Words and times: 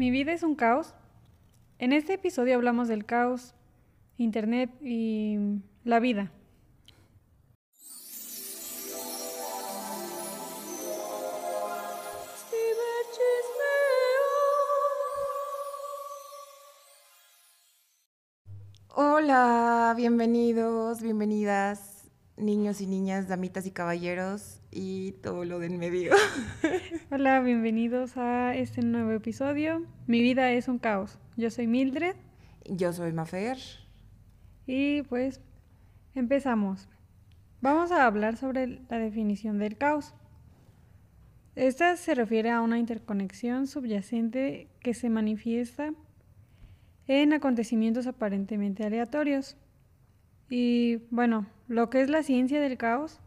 Mi 0.00 0.10
vida 0.10 0.32
es 0.32 0.42
un 0.42 0.54
caos. 0.54 0.94
En 1.78 1.92
este 1.92 2.14
episodio 2.14 2.54
hablamos 2.54 2.88
del 2.88 3.04
caos, 3.04 3.54
Internet 4.16 4.70
y 4.80 5.60
la 5.84 6.00
vida. 6.00 6.32
Hola, 18.94 19.92
bienvenidos, 19.94 21.02
bienvenidas, 21.02 22.10
niños 22.38 22.80
y 22.80 22.86
niñas, 22.86 23.28
damitas 23.28 23.66
y 23.66 23.70
caballeros 23.70 24.59
y 24.70 25.12
todo 25.22 25.44
lo 25.44 25.58
del 25.58 25.78
medio. 25.78 26.12
Hola, 27.10 27.40
bienvenidos 27.40 28.16
a 28.16 28.54
este 28.54 28.82
nuevo 28.82 29.10
episodio. 29.12 29.84
Mi 30.06 30.20
vida 30.20 30.52
es 30.52 30.68
un 30.68 30.78
caos. 30.78 31.18
Yo 31.36 31.50
soy 31.50 31.66
Mildred. 31.66 32.14
Yo 32.64 32.92
soy 32.92 33.12
Mafer. 33.12 33.58
Y 34.66 35.02
pues 35.02 35.40
empezamos. 36.14 36.88
Vamos 37.60 37.90
a 37.90 38.06
hablar 38.06 38.36
sobre 38.36 38.80
la 38.88 38.98
definición 38.98 39.58
del 39.58 39.76
caos. 39.76 40.14
Esta 41.56 41.96
se 41.96 42.14
refiere 42.14 42.50
a 42.50 42.60
una 42.60 42.78
interconexión 42.78 43.66
subyacente 43.66 44.68
que 44.80 44.94
se 44.94 45.10
manifiesta 45.10 45.92
en 47.08 47.32
acontecimientos 47.32 48.06
aparentemente 48.06 48.84
aleatorios. 48.84 49.56
Y 50.48 50.96
bueno, 51.10 51.46
lo 51.66 51.90
que 51.90 52.02
es 52.02 52.08
la 52.08 52.22
ciencia 52.22 52.60
del 52.60 52.78
caos 52.78 53.20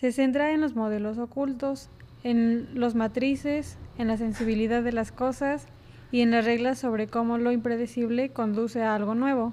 se 0.00 0.12
centra 0.12 0.52
en 0.52 0.62
los 0.62 0.74
modelos 0.74 1.18
ocultos, 1.18 1.90
en 2.24 2.68
los 2.72 2.94
matrices, 2.94 3.76
en 3.98 4.08
la 4.08 4.16
sensibilidad 4.16 4.82
de 4.82 4.92
las 4.92 5.12
cosas 5.12 5.66
y 6.10 6.22
en 6.22 6.30
las 6.30 6.46
reglas 6.46 6.78
sobre 6.78 7.06
cómo 7.06 7.36
lo 7.36 7.52
impredecible 7.52 8.30
conduce 8.30 8.82
a 8.82 8.94
algo 8.94 9.14
nuevo. 9.14 9.52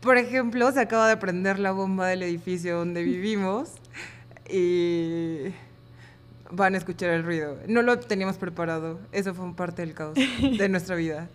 Por 0.00 0.18
ejemplo, 0.18 0.70
se 0.70 0.80
acaba 0.80 1.08
de 1.08 1.16
prender 1.16 1.58
la 1.58 1.72
bomba 1.72 2.06
del 2.06 2.22
edificio 2.22 2.76
donde 2.76 3.02
vivimos 3.04 3.72
y 4.48 5.46
van 6.52 6.74
a 6.74 6.78
escuchar 6.78 7.10
el 7.10 7.24
ruido. 7.24 7.58
No 7.66 7.82
lo 7.82 7.98
teníamos 7.98 8.36
preparado, 8.36 9.00
eso 9.10 9.34
fue 9.34 9.52
parte 9.56 9.82
del 9.82 9.94
caos 9.94 10.14
de 10.14 10.68
nuestra 10.68 10.94
vida. 10.94 11.28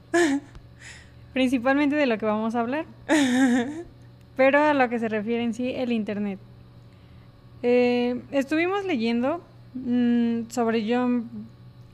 Principalmente 1.34 1.98
de 1.98 2.06
lo 2.06 2.18
que 2.18 2.26
vamos 2.26 2.56
a 2.56 2.62
hablar, 2.62 2.86
pero 4.38 4.64
a 4.64 4.74
lo 4.74 4.88
que 4.88 5.00
se 5.00 5.10
refiere 5.10 5.44
en 5.44 5.54
sí 5.54 5.74
el 5.76 5.92
Internet. 5.92 6.40
Eh, 7.70 8.22
estuvimos 8.32 8.86
leyendo 8.86 9.42
mm, 9.74 10.50
sobre 10.50 10.86
John, 10.88 11.30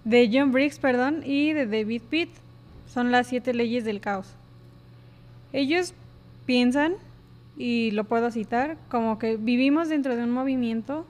de 0.03 0.29
John 0.31 0.51
Briggs, 0.51 0.77
perdón, 0.77 1.23
y 1.25 1.51
de 1.53 1.65
David 1.65 2.03
Pitt. 2.11 2.29
Son 2.85 3.11
las 3.11 3.25
siete 3.25 3.55
leyes 3.55 3.83
del 3.83 3.99
caos. 3.99 4.35
Ellos 5.51 5.95
piensan, 6.45 6.93
y 7.57 7.89
lo 7.89 8.03
puedo 8.03 8.29
citar, 8.29 8.77
como 8.87 9.17
que 9.17 9.35
vivimos 9.35 9.89
dentro 9.89 10.15
de 10.15 10.21
un 10.21 10.29
movimiento 10.29 11.07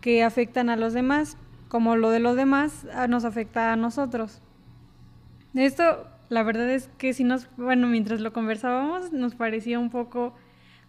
que 0.00 0.22
afectan 0.22 0.70
a 0.70 0.76
los 0.76 0.92
demás, 0.92 1.36
como 1.66 1.96
lo 1.96 2.10
de 2.10 2.20
los 2.20 2.36
demás 2.36 2.86
nos 3.08 3.24
afecta 3.24 3.72
a 3.72 3.76
nosotros. 3.76 4.40
Esto, 5.54 6.06
la 6.28 6.44
verdad 6.44 6.70
es 6.70 6.88
que 6.98 7.14
si 7.14 7.24
nos, 7.24 7.48
bueno, 7.56 7.88
mientras 7.88 8.20
lo 8.20 8.32
conversábamos, 8.32 9.12
nos 9.12 9.34
parecía 9.34 9.80
un 9.80 9.90
poco 9.90 10.34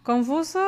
confuso 0.04 0.60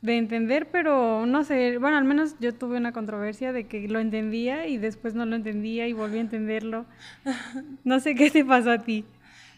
de 0.00 0.16
entender, 0.16 0.68
pero 0.70 1.26
no 1.26 1.44
sé, 1.44 1.78
bueno, 1.78 1.96
al 1.96 2.04
menos 2.04 2.36
yo 2.38 2.54
tuve 2.54 2.76
una 2.76 2.92
controversia 2.92 3.52
de 3.52 3.66
que 3.66 3.88
lo 3.88 3.98
entendía 3.98 4.66
y 4.66 4.78
después 4.78 5.14
no 5.14 5.26
lo 5.26 5.34
entendía 5.34 5.88
y 5.88 5.92
volví 5.92 6.18
a 6.18 6.22
entenderlo. 6.22 6.86
No 7.84 8.00
sé 8.00 8.14
qué 8.14 8.30
te 8.30 8.44
pasó 8.44 8.70
a 8.70 8.78
ti. 8.78 9.04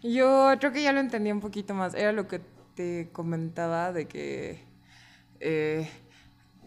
Yo 0.02 0.50
creo 0.58 0.72
que 0.72 0.83
ya 0.83 0.92
lo 0.92 1.00
entendí 1.00 1.30
un 1.30 1.41
poquito 1.41 1.74
más. 1.74 1.94
Era 1.94 2.12
lo 2.12 2.27
que 2.27 2.41
te 2.74 3.08
comentaba 3.12 3.92
de 3.92 4.06
que, 4.06 4.64
eh, 5.41 5.88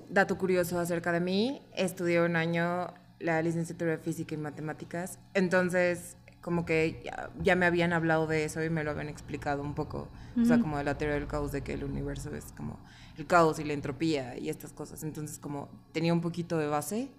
dato 0.09 0.38
curioso 0.38 0.79
acerca 0.79 1.11
de 1.11 1.19
mí, 1.19 1.61
estudié 1.75 2.22
un 2.22 2.35
año 2.35 2.94
la 3.19 3.41
licenciatura 3.41 3.91
de 3.91 3.97
física 3.97 4.35
y 4.35 4.38
matemáticas, 4.38 5.17
entonces 5.34 6.17
como 6.41 6.66
que 6.66 7.09
ya, 7.41 7.55
me 7.55 7.66
habían 7.66 7.94
hablado 7.94 8.28
de 8.28 8.44
eso 8.44 8.61
y 8.61 8.69
me 8.69 8.84
lo 8.84 8.91
habían 8.91 9.07
explicado 9.07 9.61
un 9.61 9.73
poco, 9.73 10.09
o 10.40 10.44
sea, 10.44 10.59
como 10.59 10.78
de 10.78 10.84
la 10.84 10.97
teoría 10.97 11.16
del 11.16 11.25
caos, 11.25 11.53
de 11.53 11.61
que 11.61 11.73
el 11.73 11.85
universo 11.85 12.35
es 12.35 12.51
como 12.51 12.79
el 13.18 13.25
caos 13.25 13.59
y 13.59 13.63
la 13.63 13.74
entropía 13.74 14.38
y 14.38 14.50
estas 14.50 14.74
cosas, 14.74 15.03
entonces 15.03 15.40
como 15.40 15.69
tenía 15.91 16.13
un 16.13 16.22
poquito 16.22 16.57
de 16.57 16.68
base, 16.68 17.09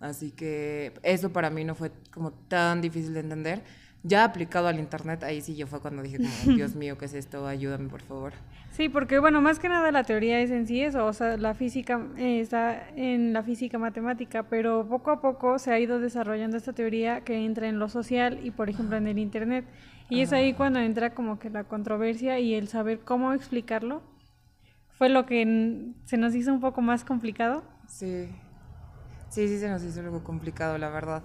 así 0.00 0.30
que 0.30 0.92
eso 1.02 1.32
para 1.32 1.50
mí 1.50 1.64
no 1.64 1.74
fue 1.74 1.92
como 2.12 2.32
tan 2.32 2.80
difícil 2.80 3.14
de 3.14 3.20
entender 3.20 3.62
ya 4.04 4.22
aplicado 4.24 4.68
al 4.68 4.78
internet, 4.78 5.24
ahí 5.24 5.40
sí 5.40 5.56
yo 5.56 5.66
fue 5.66 5.80
cuando 5.80 6.02
dije 6.02 6.18
como, 6.18 6.28
Dios 6.56 6.76
mío, 6.76 6.96
¿qué 6.98 7.06
es 7.06 7.14
esto? 7.14 7.46
Ayúdame, 7.46 7.88
por 7.88 8.02
favor. 8.02 8.34
Sí, 8.70 8.88
porque 8.88 9.18
bueno, 9.18 9.40
más 9.40 9.58
que 9.58 9.68
nada 9.68 9.90
la 9.92 10.04
teoría 10.04 10.40
es 10.40 10.50
en 10.50 10.66
sí 10.66 10.82
eso, 10.82 11.06
o 11.06 11.12
sea, 11.12 11.36
la 11.38 11.54
física 11.54 12.06
eh, 12.18 12.40
está 12.40 12.90
en 12.96 13.32
la 13.32 13.42
física 13.42 13.78
matemática, 13.78 14.42
pero 14.44 14.86
poco 14.86 15.10
a 15.10 15.20
poco 15.20 15.58
se 15.58 15.72
ha 15.72 15.80
ido 15.80 16.00
desarrollando 16.00 16.56
esta 16.56 16.74
teoría 16.74 17.22
que 17.22 17.44
entra 17.44 17.66
en 17.66 17.78
lo 17.78 17.88
social 17.88 18.40
y 18.44 18.50
por 18.50 18.68
ejemplo 18.68 18.96
en 18.96 19.06
el 19.06 19.18
internet. 19.18 19.64
Y 20.10 20.20
es 20.20 20.34
ahí 20.34 20.52
cuando 20.52 20.80
entra 20.80 21.14
como 21.14 21.38
que 21.38 21.48
la 21.48 21.64
controversia 21.64 22.38
y 22.38 22.54
el 22.54 22.68
saber 22.68 23.00
cómo 23.00 23.32
explicarlo 23.32 24.02
fue 24.96 25.08
lo 25.08 25.26
que 25.26 25.92
se 26.04 26.16
nos 26.16 26.34
hizo 26.34 26.52
un 26.52 26.60
poco 26.60 26.80
más 26.80 27.04
complicado. 27.04 27.64
Sí, 27.86 28.28
sí, 29.28 29.48
sí 29.48 29.58
se 29.58 29.68
nos 29.68 29.82
hizo 29.82 30.00
algo 30.00 30.22
complicado, 30.24 30.78
la 30.78 30.90
verdad. 30.90 31.22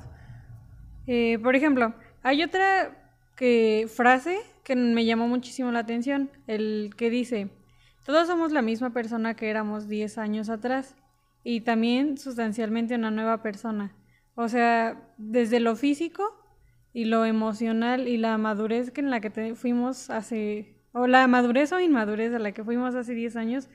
Eh, 1.07 1.39
por 1.39 1.55
ejemplo, 1.55 1.93
hay 2.23 2.43
otra 2.43 3.13
que, 3.35 3.89
frase 3.93 4.37
que 4.63 4.75
me 4.75 5.05
llamó 5.05 5.27
muchísimo 5.27 5.71
la 5.71 5.79
atención, 5.79 6.29
el 6.45 6.93
que 6.95 7.09
dice, 7.09 7.49
todos 8.05 8.27
somos 8.27 8.51
la 8.51 8.61
misma 8.61 8.91
persona 8.91 9.35
que 9.35 9.49
éramos 9.49 9.87
10 9.87 10.17
años 10.17 10.49
atrás 10.49 10.95
y 11.43 11.61
también 11.61 12.17
sustancialmente 12.17 12.95
una 12.95 13.11
nueva 13.11 13.41
persona. 13.41 13.95
O 14.35 14.47
sea, 14.47 15.13
desde 15.17 15.59
lo 15.59 15.75
físico 15.75 16.23
y 16.93 17.05
lo 17.05 17.25
emocional 17.25 18.07
y 18.07 18.17
la 18.17 18.37
madurez 18.37 18.91
que 18.91 19.01
en 19.01 19.09
la 19.09 19.21
que 19.21 19.55
fuimos 19.55 20.09
hace, 20.09 20.78
o 20.91 21.07
la 21.07 21.27
madurez 21.27 21.71
o 21.71 21.79
inmadurez 21.79 22.33
a 22.33 22.39
la 22.39 22.51
que 22.51 22.63
fuimos 22.63 22.95
hace 22.95 23.13
10 23.13 23.35
años, 23.35 23.69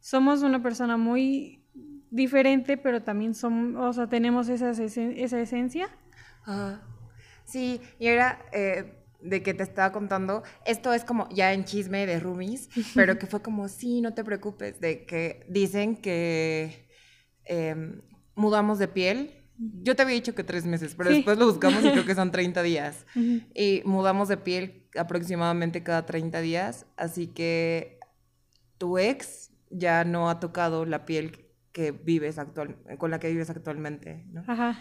somos 0.00 0.42
una 0.42 0.62
persona 0.62 0.96
muy 0.96 1.64
diferente, 2.10 2.76
pero 2.76 3.02
también 3.02 3.34
somos, 3.34 3.82
o 3.82 3.92
sea, 3.92 4.08
tenemos 4.08 4.48
esa, 4.48 4.70
esa 4.70 5.40
esencia. 5.40 5.88
Ajá. 6.44 6.82
Sí, 7.44 7.80
y 7.98 8.06
era 8.06 8.44
eh, 8.52 8.94
de 9.20 9.42
que 9.42 9.54
te 9.54 9.62
estaba 9.62 9.92
contando, 9.92 10.42
esto 10.64 10.92
es 10.92 11.04
como 11.04 11.28
ya 11.30 11.52
en 11.52 11.64
chisme 11.64 12.06
de 12.06 12.20
roomies, 12.20 12.68
pero 12.94 13.18
que 13.18 13.26
fue 13.26 13.42
como, 13.42 13.68
sí, 13.68 14.00
no 14.00 14.14
te 14.14 14.24
preocupes, 14.24 14.80
de 14.80 15.04
que 15.04 15.44
dicen 15.48 15.96
que 15.96 16.88
em, 17.44 18.02
mudamos 18.34 18.78
de 18.78 18.88
piel. 18.88 19.36
Yo 19.82 19.94
te 19.94 20.02
había 20.02 20.14
dicho 20.14 20.34
que 20.34 20.42
tres 20.42 20.64
meses, 20.64 20.94
pero 20.94 21.10
después 21.10 21.36
lo 21.36 21.46
buscamos 21.46 21.84
y 21.84 21.90
creo 21.90 22.06
que 22.06 22.14
son 22.14 22.30
30 22.32 22.62
días. 22.62 23.04
Y 23.54 23.82
mudamos 23.84 24.28
de 24.28 24.38
piel 24.38 24.79
aproximadamente 24.96 25.82
cada 25.82 26.06
30 26.06 26.40
días, 26.40 26.86
así 26.96 27.26
que 27.26 27.98
tu 28.78 28.98
ex 28.98 29.50
ya 29.70 30.04
no 30.04 30.30
ha 30.30 30.40
tocado 30.40 30.84
la 30.84 31.04
piel 31.04 31.46
que 31.72 31.92
vives 31.92 32.38
actual, 32.38 32.76
con 32.98 33.10
la 33.10 33.20
que 33.20 33.28
vives 33.28 33.50
actualmente, 33.50 34.24
¿no? 34.32 34.42
Ajá 34.46 34.80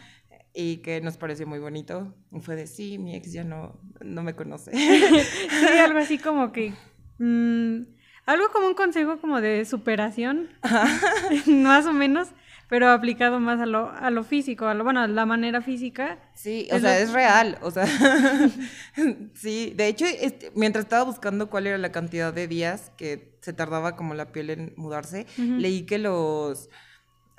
y 0.53 0.77
que 0.77 1.01
nos 1.01 1.17
pareció 1.17 1.47
muy 1.47 1.59
bonito. 1.59 2.13
Y 2.31 2.39
fue 2.39 2.55
de, 2.55 2.67
sí, 2.67 2.97
mi 2.97 3.15
ex 3.15 3.31
ya 3.31 3.43
no, 3.43 3.79
no 4.01 4.23
me 4.23 4.35
conoce. 4.35 4.71
sí, 4.75 5.77
algo 5.79 5.99
así 5.99 6.17
como 6.19 6.51
que... 6.51 6.73
Mm, 7.17 7.83
algo 8.25 8.49
como 8.53 8.67
un 8.67 8.75
consejo 8.75 9.19
como 9.19 9.41
de 9.41 9.65
superación, 9.65 10.49
más 11.47 11.85
o 11.87 11.93
menos, 11.93 12.29
pero 12.69 12.89
aplicado 12.89 13.39
más 13.39 13.59
a 13.59 13.65
lo, 13.65 13.91
a 13.91 14.11
lo 14.11 14.23
físico, 14.23 14.67
a 14.67 14.75
lo, 14.75 14.83
bueno, 14.83 15.01
a 15.01 15.07
la 15.07 15.25
manera 15.25 15.59
física. 15.61 16.19
Sí, 16.35 16.69
o 16.71 16.77
sea, 16.77 16.99
es 16.99 17.11
real, 17.11 17.57
o 17.61 17.71
sea, 17.71 17.87
sí, 19.33 19.73
de 19.75 19.87
hecho, 19.87 20.05
este, 20.05 20.51
mientras 20.55 20.85
estaba 20.85 21.03
buscando 21.03 21.49
cuál 21.49 21.65
era 21.65 21.79
la 21.79 21.91
cantidad 21.91 22.31
de 22.31 22.47
días 22.47 22.91
que 22.95 23.37
se 23.41 23.53
tardaba 23.53 23.95
como 23.95 24.13
la 24.13 24.31
piel 24.31 24.51
en 24.51 24.73
mudarse, 24.77 25.25
leí 25.37 25.87
que 25.87 25.97
los, 25.97 26.69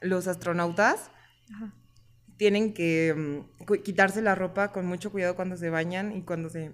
los 0.00 0.26
astronautas 0.26 1.12
tienen 2.36 2.74
que 2.74 3.14
mm, 3.16 3.74
quitarse 3.84 4.22
la 4.22 4.34
ropa 4.34 4.72
con 4.72 4.84
mucho 4.86 5.12
cuidado 5.12 5.36
cuando 5.36 5.56
se 5.56 5.70
bañan 5.70 6.16
y 6.16 6.22
cuando 6.22 6.50
se 6.50 6.72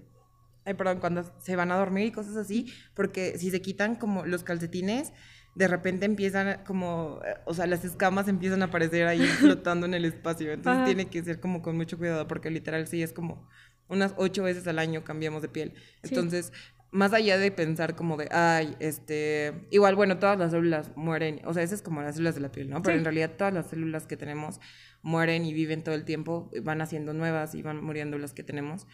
ay, 0.64 0.74
perdón, 0.74 0.98
cuando 0.98 1.24
se 1.38 1.56
van 1.56 1.70
a 1.70 1.76
dormir 1.76 2.06
y 2.06 2.10
cosas 2.10 2.36
así, 2.36 2.72
porque 2.94 3.38
si 3.38 3.50
se 3.50 3.62
quitan 3.62 3.94
como 3.94 4.26
los 4.26 4.42
calcetines, 4.42 5.12
de 5.56 5.68
repente 5.68 6.04
empiezan 6.04 6.62
como, 6.64 7.18
o 7.46 7.54
sea, 7.54 7.66
las 7.66 7.82
escamas 7.82 8.28
empiezan 8.28 8.60
a 8.60 8.66
aparecer 8.66 9.06
ahí 9.06 9.18
flotando 9.40 9.86
en 9.86 9.94
el 9.94 10.04
espacio. 10.04 10.52
Entonces 10.52 10.84
tiene 10.84 11.06
que 11.06 11.24
ser 11.24 11.40
como 11.40 11.62
con 11.62 11.76
mucho 11.76 11.96
cuidado, 11.96 12.28
porque 12.28 12.50
literal 12.50 12.86
sí 12.86 13.02
es 13.02 13.14
como 13.14 13.48
unas 13.88 14.14
ocho 14.18 14.42
veces 14.42 14.66
al 14.66 14.78
año 14.78 15.02
cambiamos 15.02 15.40
de 15.40 15.48
piel. 15.48 15.72
Entonces, 16.02 16.52
más 16.90 17.14
allá 17.14 17.38
de 17.38 17.50
pensar 17.50 17.96
como 17.96 18.18
de, 18.18 18.28
ay, 18.30 18.76
este, 18.80 19.66
igual, 19.70 19.96
bueno, 19.96 20.18
todas 20.18 20.38
las 20.38 20.50
células 20.50 20.94
mueren, 20.94 21.40
o 21.46 21.54
sea, 21.54 21.62
esas 21.62 21.78
es 21.78 21.82
como 21.82 22.02
las 22.02 22.16
células 22.16 22.34
de 22.34 22.42
la 22.42 22.52
piel, 22.52 22.68
¿no? 22.68 22.82
Pero 22.82 22.98
en 22.98 23.04
realidad 23.04 23.32
todas 23.38 23.54
las 23.54 23.70
células 23.70 24.06
que 24.06 24.18
tenemos 24.18 24.60
mueren 25.00 25.46
y 25.46 25.54
viven 25.54 25.82
todo 25.82 25.94
el 25.94 26.04
tiempo, 26.04 26.50
van 26.62 26.82
haciendo 26.82 27.14
nuevas 27.14 27.54
y 27.54 27.62
van 27.62 27.82
muriendo 27.82 28.18
las 28.18 28.34
que 28.34 28.42
tenemos. 28.42 28.86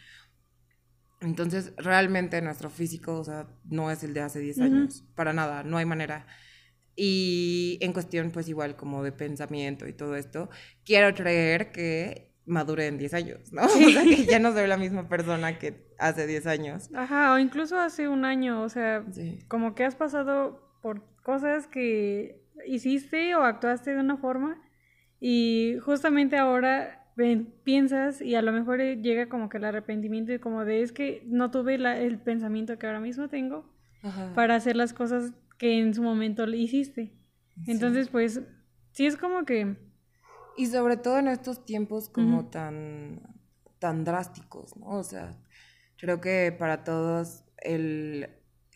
Entonces, 1.21 1.73
realmente 1.77 2.41
nuestro 2.41 2.71
físico, 2.71 3.19
o 3.19 3.25
sea, 3.25 3.49
no 3.65 3.91
es 3.91 4.05
el 4.05 4.15
de 4.15 4.21
hace 4.21 4.39
10 4.39 4.61
años, 4.61 5.05
para 5.17 5.33
nada, 5.33 5.65
no 5.65 5.77
hay 5.77 5.87
manera. 5.87 6.27
Y 6.95 7.79
en 7.81 7.93
cuestión, 7.93 8.31
pues 8.31 8.49
igual 8.49 8.77
como 8.77 9.03
de 9.03 9.13
pensamiento 9.13 9.89
y 9.89 9.93
todo 9.93 10.17
esto, 10.17 10.51
quiero 10.85 11.15
creer 11.15 11.73
que 11.73 12.33
madure 12.45 12.87
en 12.87 12.99
10 12.99 13.15
años, 13.15 13.53
¿no? 13.53 13.63
O 13.67 13.69
sea, 13.69 14.03
que 14.03 14.27
ya 14.27 14.39
no 14.39 14.53
soy 14.53 14.67
la 14.67 14.77
misma 14.77 15.09
persona 15.09 15.59
que 15.59 15.87
hace 15.99 16.27
10 16.27 16.47
años. 16.47 16.91
Ajá, 16.95 17.33
o 17.33 17.39
incluso 17.39 17.79
hace 17.79 18.09
un 18.09 18.25
año, 18.25 18.63
o 18.63 18.69
sea, 18.69 19.05
como 19.49 19.75
que 19.75 19.85
has 19.85 19.95
pasado 19.95 20.61
por 20.83 21.03
cosas 21.23 21.67
que 21.67 22.43
hiciste 22.67 23.35
o 23.35 23.43
actuaste 23.43 23.95
de 23.95 24.01
una 24.01 24.17
forma 24.17 24.61
y 25.21 25.77
justamente 25.85 26.37
ahora 26.37 26.99
piensas 27.65 28.21
y 28.21 28.35
a 28.35 28.43
lo 28.43 28.53
mejor 28.53 28.81
eh, 28.81 28.97
llega 28.97 29.29
como 29.29 29.49
que 29.49 29.59
el 29.59 29.65
arrepentimiento 29.65 30.33
y 30.33 30.39
como 30.39 30.65
de 30.65 30.83
es 30.83 30.93
que 30.93 31.23
no 31.27 31.51
tuve 31.51 31.75
el 31.75 32.19
pensamiento 32.19 32.79
que 32.79 32.87
ahora 32.87 33.01
mismo 33.01 33.29
tengo 33.29 33.71
para 34.35 34.57
hacer 34.57 34.75
las 34.75 34.93
cosas 34.93 35.33
que 35.63 35.79
en 35.79 35.95
su 35.95 36.03
momento 36.03 36.45
le 36.45 36.57
hiciste. 36.57 37.13
Entonces, 37.69 38.09
pues, 38.09 38.41
sí 38.91 39.07
es 39.07 39.17
como 39.17 39.45
que... 39.45 39.77
Y 40.57 40.67
sobre 40.67 40.97
todo 40.97 41.19
en 41.19 41.29
estos 41.29 41.65
tiempos 41.65 42.09
como 42.09 42.51
tan, 42.51 43.23
tan 43.79 44.03
drásticos, 44.03 44.77
¿no? 44.77 44.87
O 44.89 45.05
sea, 45.05 45.39
creo 45.99 46.21
que 46.21 46.51
para 46.59 46.83
todos 46.83 47.45
el... 47.59 48.29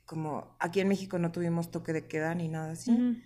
Como 0.04 0.56
aquí 0.60 0.78
en 0.78 0.86
México 0.86 1.18
no 1.18 1.32
tuvimos 1.32 1.72
toque 1.72 1.92
de 1.92 2.06
queda 2.06 2.32
ni 2.36 2.46
nada 2.46 2.70
así, 2.70 3.20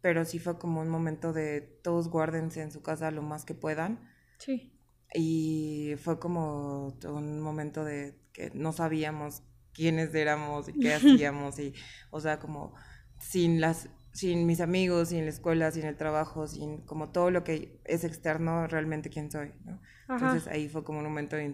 pero 0.00 0.24
sí 0.24 0.40
fue 0.40 0.58
como 0.58 0.80
un 0.80 0.88
momento 0.88 1.32
de 1.32 1.60
todos 1.60 2.08
guárdense 2.08 2.62
en 2.62 2.72
su 2.72 2.82
casa 2.82 3.12
lo 3.12 3.22
más 3.22 3.44
que 3.44 3.54
puedan 3.54 4.00
Sí. 4.38 4.72
Y 5.14 5.94
fue 5.98 6.18
como 6.18 6.88
un 7.04 7.40
momento 7.40 7.84
de 7.84 8.18
que 8.32 8.50
no 8.52 8.72
sabíamos 8.72 9.44
quiénes 9.72 10.12
éramos 10.14 10.68
y 10.68 10.72
qué 10.72 10.94
hacíamos 10.94 11.60
y, 11.60 11.72
o 12.10 12.20
sea, 12.20 12.40
como 12.40 12.74
sin 13.18 13.60
las 13.60 13.88
sin 14.12 14.46
mis 14.46 14.60
amigos, 14.60 15.08
sin 15.08 15.24
la 15.24 15.30
escuela, 15.30 15.72
sin 15.72 15.84
el 15.86 15.96
trabajo, 15.96 16.46
sin 16.46 16.82
como 16.82 17.10
todo 17.10 17.32
lo 17.32 17.42
que 17.42 17.80
es 17.84 18.04
externo, 18.04 18.68
realmente 18.68 19.10
quién 19.10 19.28
soy, 19.30 19.52
¿no? 19.64 19.80
Entonces 20.08 20.46
ahí 20.46 20.68
fue 20.68 20.84
como 20.84 20.98
un 20.98 21.04
momento 21.04 21.34
de 21.34 21.52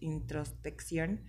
introspección 0.00 1.22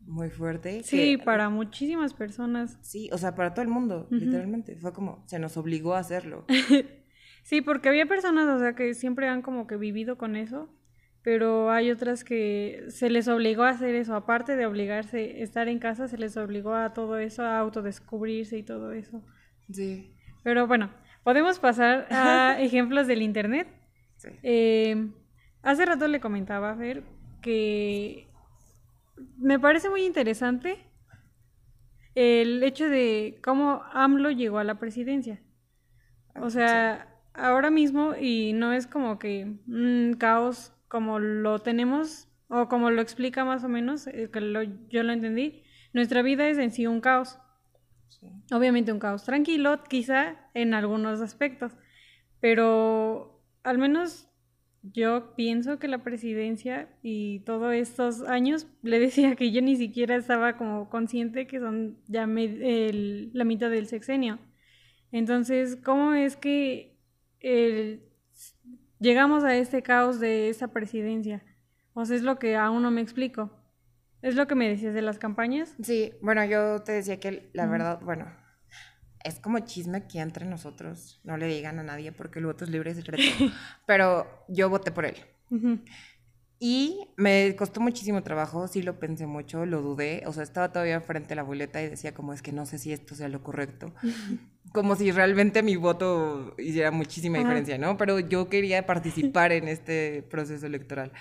muy 0.00 0.30
fuerte. 0.30 0.84
Sí, 0.84 1.16
para 1.16 1.50
muchísimas 1.50 2.14
personas. 2.14 2.78
Sí, 2.82 3.10
o 3.12 3.18
sea, 3.18 3.34
para 3.34 3.52
todo 3.52 3.62
el 3.62 3.68
mundo, 3.68 4.06
literalmente. 4.10 4.76
Fue 4.76 4.92
como, 4.92 5.24
se 5.26 5.40
nos 5.40 5.56
obligó 5.56 5.94
a 5.94 5.98
hacerlo. 5.98 6.46
Sí, 7.44 7.62
porque 7.62 7.88
había 7.88 8.04
personas, 8.04 8.46
o 8.46 8.58
sea, 8.58 8.74
que 8.74 8.92
siempre 8.92 9.26
han 9.26 9.40
como 9.40 9.66
que 9.66 9.78
vivido 9.78 10.18
con 10.18 10.36
eso, 10.36 10.68
pero 11.22 11.70
hay 11.70 11.90
otras 11.90 12.24
que 12.24 12.84
se 12.88 13.10
les 13.10 13.28
obligó 13.28 13.64
a 13.64 13.70
hacer 13.70 13.94
eso, 13.94 14.14
aparte 14.14 14.56
de 14.56 14.66
obligarse 14.66 15.18
a 15.18 15.42
estar 15.42 15.68
en 15.68 15.78
casa, 15.78 16.08
se 16.08 16.18
les 16.18 16.36
obligó 16.36 16.74
a 16.74 16.92
todo 16.92 17.18
eso, 17.18 17.42
a 17.42 17.58
autodescubrirse 17.58 18.56
y 18.58 18.62
todo 18.62 18.92
eso. 18.92 19.22
Sí. 19.70 20.14
Pero 20.42 20.66
bueno, 20.66 20.90
podemos 21.24 21.58
pasar 21.58 22.06
a 22.10 22.56
ejemplos 22.60 23.06
del 23.06 23.22
Internet. 23.22 23.68
Sí. 24.16 24.30
Eh, 24.42 25.10
hace 25.62 25.84
rato 25.84 26.08
le 26.08 26.20
comentaba 26.20 26.70
a 26.70 26.76
Fer 26.76 27.02
que 27.42 28.28
me 29.36 29.58
parece 29.58 29.90
muy 29.90 30.04
interesante 30.04 30.78
el 32.14 32.62
hecho 32.62 32.88
de 32.88 33.38
cómo 33.42 33.82
AMLO 33.92 34.30
llegó 34.30 34.58
a 34.58 34.64
la 34.64 34.78
presidencia. 34.78 35.40
O 36.34 36.50
sea, 36.50 37.08
ahora 37.34 37.70
mismo 37.70 38.14
y 38.20 38.52
no 38.52 38.72
es 38.72 38.86
como 38.86 39.18
que 39.18 39.56
un 39.68 40.16
caos 40.18 40.72
como 40.88 41.18
lo 41.18 41.60
tenemos 41.60 42.28
o 42.48 42.68
como 42.68 42.90
lo 42.90 43.02
explica 43.02 43.44
más 43.44 43.64
o 43.64 43.68
menos, 43.68 44.06
eh, 44.06 44.30
que 44.32 44.40
yo 44.88 45.02
lo 45.02 45.12
entendí, 45.12 45.62
nuestra 45.92 46.22
vida 46.22 46.48
es 46.48 46.58
en 46.58 46.72
sí 46.72 46.86
un 46.86 47.00
caos. 47.00 47.38
Obviamente 48.50 48.92
un 48.92 48.98
caos 48.98 49.24
tranquilo, 49.24 49.84
quizá 49.84 50.36
en 50.54 50.74
algunos 50.74 51.20
aspectos, 51.20 51.76
pero 52.40 53.42
al 53.62 53.78
menos 53.78 54.28
yo 54.82 55.34
pienso 55.34 55.78
que 55.78 55.88
la 55.88 56.02
presidencia 56.02 56.88
y 57.02 57.40
todos 57.40 57.74
estos 57.74 58.22
años, 58.22 58.66
le 58.82 58.98
decía 58.98 59.36
que 59.36 59.50
yo 59.50 59.60
ni 59.60 59.76
siquiera 59.76 60.16
estaba 60.16 60.56
como 60.56 60.88
consciente 60.88 61.46
que 61.46 61.60
son 61.60 61.98
ya 62.06 62.26
la 62.26 63.44
mitad 63.44 63.70
del 63.70 63.86
sexenio. 63.86 64.38
Entonces, 65.12 65.76
¿cómo 65.76 66.14
es 66.14 66.36
que 66.36 66.96
llegamos 69.00 69.44
a 69.44 69.54
este 69.56 69.82
caos 69.82 70.20
de 70.20 70.48
esa 70.48 70.68
presidencia. 70.68 71.42
O 71.94 72.04
sea, 72.04 72.16
es 72.16 72.22
lo 72.22 72.38
que 72.38 72.56
aún 72.56 72.82
no 72.82 72.90
me 72.90 73.00
explico. 73.00 73.50
¿Es 74.22 74.34
lo 74.34 74.46
que 74.46 74.54
me 74.54 74.68
decías 74.68 74.94
de 74.94 75.02
las 75.02 75.18
campañas? 75.18 75.74
Sí, 75.82 76.12
bueno, 76.20 76.44
yo 76.44 76.82
te 76.82 76.92
decía 76.92 77.20
que 77.20 77.50
la 77.52 77.66
verdad, 77.66 78.00
bueno, 78.02 78.26
es 79.24 79.38
como 79.38 79.60
chisme 79.60 80.06
que 80.06 80.20
entre 80.20 80.44
nosotros. 80.44 81.20
No 81.24 81.36
le 81.36 81.46
digan 81.46 81.78
a 81.78 81.82
nadie 81.82 82.12
porque 82.12 82.38
el 82.38 82.46
voto 82.46 82.64
es 82.64 82.70
libre 82.70 82.90
y 82.90 82.94
secreto. 82.94 83.22
pero 83.86 84.44
yo 84.48 84.68
voté 84.68 84.90
por 84.90 85.06
él. 85.06 85.16
Y 86.60 87.08
me 87.16 87.54
costó 87.56 87.80
muchísimo 87.80 88.22
trabajo, 88.22 88.66
sí 88.66 88.82
lo 88.82 88.98
pensé 88.98 89.26
mucho, 89.26 89.64
lo 89.64 89.80
dudé, 89.80 90.24
o 90.26 90.32
sea, 90.32 90.42
estaba 90.42 90.72
todavía 90.72 91.00
frente 91.00 91.34
a 91.34 91.36
la 91.36 91.44
boleta 91.44 91.80
y 91.80 91.88
decía 91.88 92.12
como 92.12 92.32
es 92.32 92.42
que 92.42 92.50
no 92.50 92.66
sé 92.66 92.78
si 92.78 92.92
esto 92.92 93.14
sea 93.14 93.28
lo 93.28 93.44
correcto. 93.44 93.94
como 94.72 94.96
si 94.96 95.12
realmente 95.12 95.62
mi 95.62 95.76
voto 95.76 96.54
hiciera 96.58 96.90
muchísima 96.90 97.38
diferencia, 97.38 97.78
¿no? 97.78 97.96
Pero 97.96 98.18
yo 98.18 98.48
quería 98.48 98.86
participar 98.86 99.52
en 99.52 99.68
este 99.68 100.22
proceso 100.22 100.66
electoral. 100.66 101.12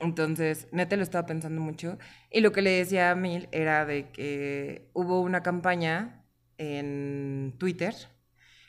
Entonces, 0.00 0.66
neta 0.72 0.96
lo 0.96 1.02
estaba 1.02 1.26
pensando 1.26 1.60
mucho. 1.60 1.98
Y 2.30 2.40
lo 2.40 2.50
que 2.52 2.62
le 2.62 2.70
decía 2.70 3.10
a 3.10 3.14
Mil 3.14 3.48
era 3.52 3.84
de 3.84 4.10
que 4.10 4.90
hubo 4.94 5.20
una 5.20 5.42
campaña 5.42 6.24
en 6.58 7.54
Twitter 7.58 7.94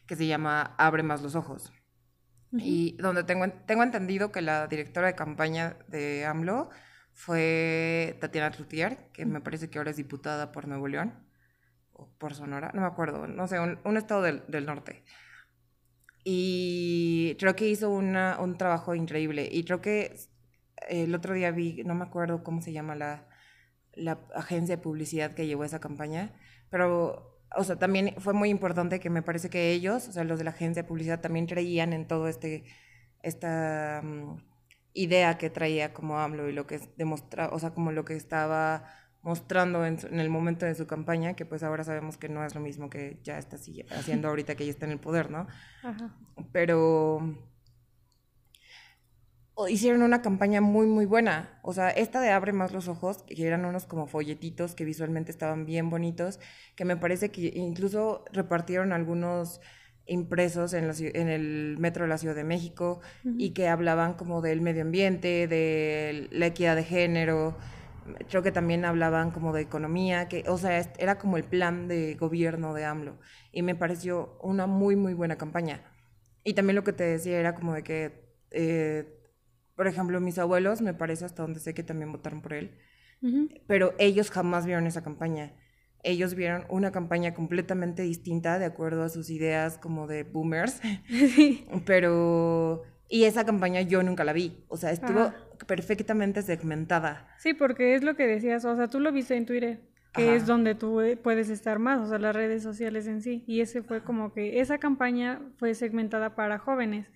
que 0.05 0.15
se 0.15 0.27
llama 0.27 0.75
Abre 0.77 1.01
más 1.01 1.21
los 1.21 1.35
ojos. 1.35 1.71
Y 2.53 2.95
donde 2.97 3.23
tengo, 3.23 3.49
tengo 3.65 3.83
entendido 3.83 4.31
que 4.31 4.41
la 4.41 4.67
directora 4.67 5.07
de 5.07 5.15
campaña 5.15 5.77
de 5.87 6.25
AMLO 6.25 6.69
fue 7.13 8.17
Tatiana 8.21 8.51
Trutier, 8.51 9.09
que 9.11 9.25
me 9.25 9.41
parece 9.41 9.69
que 9.69 9.77
ahora 9.79 9.91
es 9.91 9.97
diputada 9.97 10.51
por 10.51 10.67
Nuevo 10.67 10.87
León, 10.87 11.13
o 11.93 12.09
por 12.17 12.35
Sonora, 12.35 12.71
no 12.73 12.81
me 12.81 12.87
acuerdo, 12.87 13.27
no 13.27 13.47
sé, 13.47 13.59
un, 13.59 13.97
estado 13.97 14.21
del, 14.21 14.43
del, 14.47 14.65
norte. 14.65 15.03
Y 16.23 17.35
creo 17.39 17.55
que 17.55 17.67
hizo 17.67 17.89
una, 17.89 18.39
un 18.39 18.57
trabajo 18.57 18.95
increíble. 18.95 19.47
Y 19.51 19.63
creo 19.63 19.81
que 19.81 20.15
el 20.89 21.13
otro 21.15 21.33
día 21.33 21.51
vi, 21.51 21.83
no 21.83 21.95
me 21.95 22.03
acuerdo 22.05 22.43
cómo 22.43 22.61
se 22.61 22.71
llama 22.71 22.95
la, 22.95 23.27
la 23.93 24.19
agencia 24.35 24.77
de 24.77 24.81
publicidad 24.81 25.33
que 25.33 25.47
llevó 25.47 25.63
esa 25.63 25.79
campaña, 25.79 26.33
pero 26.69 27.32
o 27.55 27.63
sea, 27.63 27.77
también 27.77 28.15
fue 28.17 28.33
muy 28.33 28.49
importante 28.49 28.99
que 28.99 29.09
me 29.09 29.21
parece 29.21 29.49
que 29.49 29.71
ellos, 29.71 30.07
o 30.07 30.11
sea, 30.11 30.23
los 30.23 30.37
de 30.37 30.45
la 30.45 30.51
agencia 30.51 30.83
de 30.83 30.87
publicidad 30.87 31.21
también 31.21 31.45
creían 31.45 31.93
en 31.93 32.07
todo 32.07 32.27
este, 32.27 32.63
esta 33.21 34.01
mm, 34.03 34.37
idea 34.93 35.37
que 35.37 35.49
traía 35.49 35.93
como 35.93 36.19
AMLO 36.19 36.49
y 36.49 36.53
lo 36.53 36.67
que 36.67 36.79
demostraba, 36.97 37.53
o 37.53 37.59
sea, 37.59 37.71
como 37.71 37.91
lo 37.91 38.05
que 38.05 38.15
estaba 38.15 38.85
mostrando 39.21 39.85
en, 39.85 39.97
el 40.19 40.29
momento 40.29 40.65
de 40.65 40.75
su 40.75 40.85
campaña, 40.85 41.33
que 41.33 41.45
pues 41.45 41.63
ahora 41.63 41.83
sabemos 41.83 42.17
que 42.17 42.27
no 42.27 42.43
es 42.45 42.55
lo 42.55 42.61
mismo 42.61 42.89
que 42.89 43.19
ya 43.23 43.37
está 43.37 43.55
haciendo 43.55 44.27
ahorita 44.27 44.55
que 44.55 44.65
ya 44.65 44.71
está 44.71 44.85
en 44.85 44.91
el 44.91 44.99
poder, 44.99 45.31
¿no? 45.31 45.47
Ajá. 45.81 46.13
Pero 46.51 47.21
hicieron 49.67 50.01
una 50.01 50.21
campaña 50.21 50.61
muy, 50.61 50.87
muy 50.87 51.05
buena. 51.05 51.59
O 51.61 51.73
sea, 51.73 51.89
esta 51.89 52.21
de 52.21 52.31
Abre 52.31 52.53
más 52.53 52.73
los 52.73 52.87
ojos, 52.87 53.23
que 53.23 53.45
eran 53.45 53.65
unos 53.65 53.85
como 53.85 54.07
folletitos 54.07 54.75
que 54.75 54.85
visualmente 54.85 55.31
estaban 55.31 55.65
bien 55.65 55.89
bonitos, 55.89 56.39
que 56.75 56.85
me 56.85 56.97
parece 56.97 57.29
que 57.29 57.51
incluso 57.55 58.25
repartieron 58.31 58.93
algunos 58.93 59.61
impresos 60.05 60.73
en, 60.73 60.91
en 61.15 61.29
el 61.29 61.77
metro 61.79 62.03
de 62.03 62.09
la 62.09 62.17
Ciudad 62.17 62.35
de 62.35 62.43
México 62.43 62.99
y 63.37 63.51
que 63.51 63.69
hablaban 63.69 64.15
como 64.15 64.41
del 64.41 64.59
medio 64.59 64.81
ambiente, 64.81 65.47
de 65.47 66.27
la 66.31 66.47
equidad 66.47 66.75
de 66.75 66.83
género, 66.83 67.57
creo 68.27 68.43
que 68.43 68.51
también 68.51 68.83
hablaban 68.85 69.31
como 69.31 69.53
de 69.53 69.61
economía, 69.61 70.27
que, 70.27 70.43
o 70.47 70.57
sea, 70.57 70.79
era 70.97 71.17
como 71.17 71.37
el 71.37 71.45
plan 71.45 71.87
de 71.87 72.15
gobierno 72.15 72.73
de 72.73 72.85
AMLO 72.85 73.17
y 73.51 73.61
me 73.61 73.75
pareció 73.75 74.37
una 74.41 74.67
muy, 74.67 74.95
muy 74.95 75.13
buena 75.13 75.37
campaña. 75.37 75.83
Y 76.43 76.53
también 76.53 76.75
lo 76.75 76.83
que 76.83 76.93
te 76.93 77.05
decía 77.05 77.39
era 77.39 77.55
como 77.55 77.73
de 77.73 77.83
que... 77.83 78.23
Eh, 78.51 79.19
por 79.75 79.87
ejemplo, 79.87 80.19
mis 80.19 80.37
abuelos, 80.37 80.81
me 80.81 80.93
parece 80.93 81.25
hasta 81.25 81.43
donde 81.43 81.59
sé 81.59 81.73
que 81.73 81.83
también 81.83 82.11
votaron 82.11 82.41
por 82.41 82.53
él, 82.53 82.77
pero 83.67 83.93
ellos 83.99 84.31
jamás 84.31 84.65
vieron 84.65 84.85
esa 84.87 85.03
campaña. 85.03 85.53
Ellos 86.05 86.35
vieron 86.35 86.65
una 86.69 86.91
campaña 86.91 87.33
completamente 87.33 88.01
distinta 88.01 88.59
de 88.59 88.65
acuerdo 88.65 89.03
a 89.03 89.09
sus 89.09 89.29
ideas 89.29 89.77
como 89.77 90.05
de 90.05 90.23
boomers. 90.23 90.81
Pero... 91.85 92.83
Y 93.07 93.23
esa 93.23 93.45
campaña 93.45 93.79
yo 93.79 94.03
nunca 94.03 94.25
la 94.25 94.33
vi. 94.33 94.65
O 94.67 94.75
sea, 94.75 94.91
estuvo 94.91 95.31
perfectamente 95.65 96.41
segmentada. 96.41 97.33
Sí, 97.37 97.53
porque 97.53 97.95
es 97.95 98.03
lo 98.03 98.17
que 98.17 98.27
decías. 98.27 98.65
O 98.65 98.75
sea, 98.75 98.89
tú 98.89 98.99
lo 98.99 99.13
viste 99.13 99.37
en 99.37 99.45
Twitter 99.45 99.79
que 100.13 100.35
es 100.35 100.45
donde 100.45 100.75
tú 100.75 101.01
eh, 101.01 101.17
puedes 101.17 101.49
estar 101.49 101.79
más, 101.79 101.99
o 101.99 102.07
sea, 102.07 102.19
las 102.19 102.35
redes 102.35 102.61
sociales 102.61 103.07
en 103.07 103.21
sí. 103.21 103.43
Y 103.47 103.61
ese 103.61 103.81
fue 103.81 104.03
como 104.03 104.31
que 104.31 104.59
esa 104.59 104.77
campaña 104.77 105.41
fue 105.57 105.73
segmentada 105.73 106.35
para 106.35 106.59
jóvenes. 106.59 107.07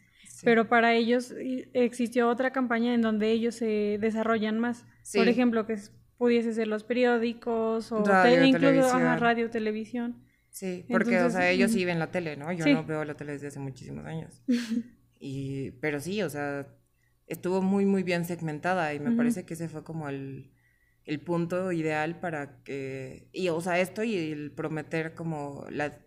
Pero 0.45 0.67
para 0.69 0.93
ellos 0.93 1.33
existió 1.73 2.29
otra 2.29 2.51
campaña 2.51 2.93
en 2.93 3.01
donde 3.01 3.31
ellos 3.31 3.55
se 3.55 3.97
desarrollan 3.99 4.59
más. 4.59 4.85
Por 5.13 5.27
ejemplo, 5.27 5.65
que 5.65 5.73
es 5.73 5.91
pudiese 6.17 6.53
ser 6.53 6.67
los 6.67 6.83
periódicos 6.83 7.91
o 7.91 8.03
Radio, 8.03 8.39
te- 8.41 8.47
incluso 8.47 8.65
televisión. 8.71 9.01
ajá, 9.03 9.17
radio, 9.17 9.49
televisión. 9.51 10.23
Sí, 10.49 10.85
porque, 10.89 11.19
o 11.21 11.29
sea, 11.29 11.49
ellos 11.51 11.71
sí 11.71 11.85
ven 11.85 11.99
la 11.99 12.09
tele, 12.09 12.35
¿no? 12.37 12.51
Yo 12.51 12.63
Sí. 12.63 12.73
no 12.73 12.83
veo 12.83 13.05
la 13.05 13.13
tele 13.15 13.33
desde 13.33 13.47
hace 13.47 13.59
muchísimos 13.59 14.05
años. 14.05 14.41
Y, 15.19 15.71
pero 15.81 15.99
sí, 15.99 16.21
o 16.21 16.29
sea, 16.29 16.67
estuvo 17.25 17.61
muy, 17.63 17.85
muy 17.85 18.03
bien 18.03 18.23
segmentada 18.25 18.93
y 18.93 18.99
me 18.99 19.11
parece 19.13 19.45
que 19.45 19.55
ese 19.55 19.67
fue 19.67 19.83
como 19.83 20.09
el, 20.09 20.51
el 21.05 21.19
punto 21.21 21.71
ideal 21.71 22.19
para 22.19 22.61
que, 22.63 23.27
y, 23.33 23.49
o 23.49 23.59
sea, 23.59 23.79
esto 23.79 24.03
y 24.03 24.15
el 24.15 24.51
prometer 24.51 25.15
como 25.15 25.65
la, 25.71 25.97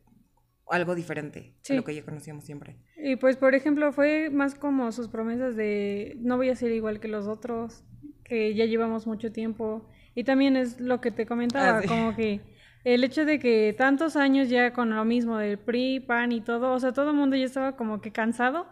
algo 0.72 0.94
diferente 0.94 1.54
Sí. 1.62 1.72
a 1.72 1.76
lo 1.76 1.84
que 1.84 1.94
ya 1.94 2.02
conocíamos 2.04 2.44
siempre. 2.44 2.76
Y 2.96 3.16
pues, 3.16 3.36
por 3.36 3.54
ejemplo, 3.54 3.92
fue 3.92 4.30
más 4.30 4.54
como 4.54 4.92
sus 4.92 5.08
promesas 5.08 5.56
de 5.56 6.16
no 6.20 6.36
voy 6.36 6.50
a 6.50 6.56
ser 6.56 6.72
igual 6.72 7.00
que 7.00 7.08
los 7.08 7.26
otros, 7.26 7.82
que 8.24 8.54
ya 8.54 8.64
llevamos 8.66 9.06
mucho 9.06 9.32
tiempo. 9.32 9.88
Y 10.14 10.24
también 10.24 10.56
es 10.56 10.80
lo 10.80 11.00
que 11.00 11.10
te 11.10 11.26
comentaba, 11.26 11.78
Ah, 11.78 11.82
sí. 11.82 11.88
como 11.88 12.14
que 12.16 12.40
el 12.84 13.04
hecho 13.04 13.24
de 13.24 13.38
que 13.38 13.74
tantos 13.76 14.16
años 14.16 14.48
ya 14.48 14.72
con 14.72 14.90
lo 14.94 15.04
mismo 15.04 15.36
del 15.38 15.58
PRI, 15.58 16.00
PAN 16.00 16.32
y 16.32 16.40
todo, 16.40 16.72
o 16.72 16.80
sea, 16.80 16.92
todo 16.92 17.10
el 17.10 17.16
mundo 17.16 17.36
ya 17.36 17.44
estaba 17.44 17.76
como 17.76 18.00
que 18.00 18.10
cansado. 18.12 18.66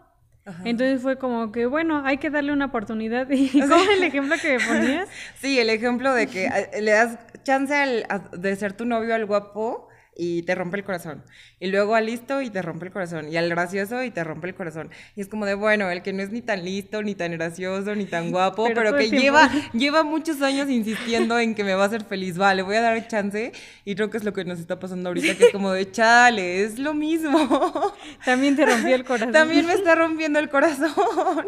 Ajá. 0.45 0.63
Entonces 0.65 1.01
fue 1.01 1.17
como 1.17 1.51
que, 1.51 1.65
bueno, 1.67 2.01
hay 2.05 2.17
que 2.17 2.29
darle 2.31 2.53
una 2.53 2.65
oportunidad. 2.67 3.27
Y 3.31 3.59
como 3.61 3.75
el 3.97 4.03
ejemplo 4.03 4.35
que 4.41 4.57
ponías, 4.65 5.07
Sí, 5.35 5.59
el 5.59 5.69
ejemplo 5.69 6.13
de 6.13 6.27
que 6.27 6.45
eh, 6.45 6.81
le 6.81 6.91
das 6.91 7.19
chance 7.43 7.75
al- 7.75 8.05
de 8.35 8.55
ser 8.55 8.73
tu 8.73 8.85
novio 8.85 9.13
al 9.13 9.25
guapo 9.25 9.88
y 10.15 10.43
te 10.43 10.53
rompe 10.53 10.77
el 10.77 10.83
corazón. 10.83 11.23
Y 11.59 11.67
luego 11.67 11.95
al 11.95 12.05
listo 12.05 12.41
y 12.41 12.49
te 12.49 12.61
rompe 12.61 12.87
el 12.87 12.91
corazón. 12.91 13.31
Y 13.31 13.37
al 13.37 13.49
gracioso 13.49 14.03
y 14.03 14.11
te 14.11 14.23
rompe 14.23 14.47
el 14.47 14.55
corazón. 14.55 14.89
Y 15.15 15.21
es 15.21 15.29
como 15.29 15.45
de, 15.45 15.53
bueno, 15.53 15.89
el 15.89 16.01
que 16.01 16.11
no 16.11 16.21
es 16.21 16.29
ni 16.31 16.41
tan 16.41 16.65
listo, 16.65 17.01
ni 17.01 17.15
tan 17.15 17.31
gracioso, 17.31 17.95
ni 17.95 18.05
tan 18.05 18.31
guapo, 18.31 18.65
Pero 18.65 18.81
pero, 18.81 18.97
que 18.97 19.09
lleva, 19.09 19.49
lleva 19.73 20.03
muchos 20.03 20.41
años 20.41 20.69
insistiendo 20.69 21.39
en 21.39 21.55
que 21.55 21.63
me 21.63 21.73
va 21.73 21.83
a 21.83 21.87
hacer 21.87 22.03
feliz. 22.03 22.39
Va, 22.39 22.53
le 22.53 22.63
voy 22.63 22.75
a 22.75 22.81
dar 22.81 23.07
chance. 23.07 23.53
Y 23.85 23.95
creo 23.95 24.09
que 24.09 24.17
es 24.17 24.23
lo 24.23 24.33
que 24.33 24.43
nos 24.43 24.59
está 24.59 24.79
pasando 24.79 25.09
ahorita, 25.09 25.37
que 25.37 25.45
es 25.45 25.51
como 25.51 25.71
de, 25.71 25.89
chale, 25.89 26.63
es 26.63 26.79
lo 26.79 26.93
mismo. 26.93 27.39
también 28.25 28.55
te 28.55 28.65
rompió 28.65 28.95
el 28.95 29.05
corazón. 29.05 29.31
También 29.31 29.65
me 29.65 29.73
está 29.73 29.95
rompiendo 29.95 30.39
el 30.39 30.49
corazón. 30.49 31.47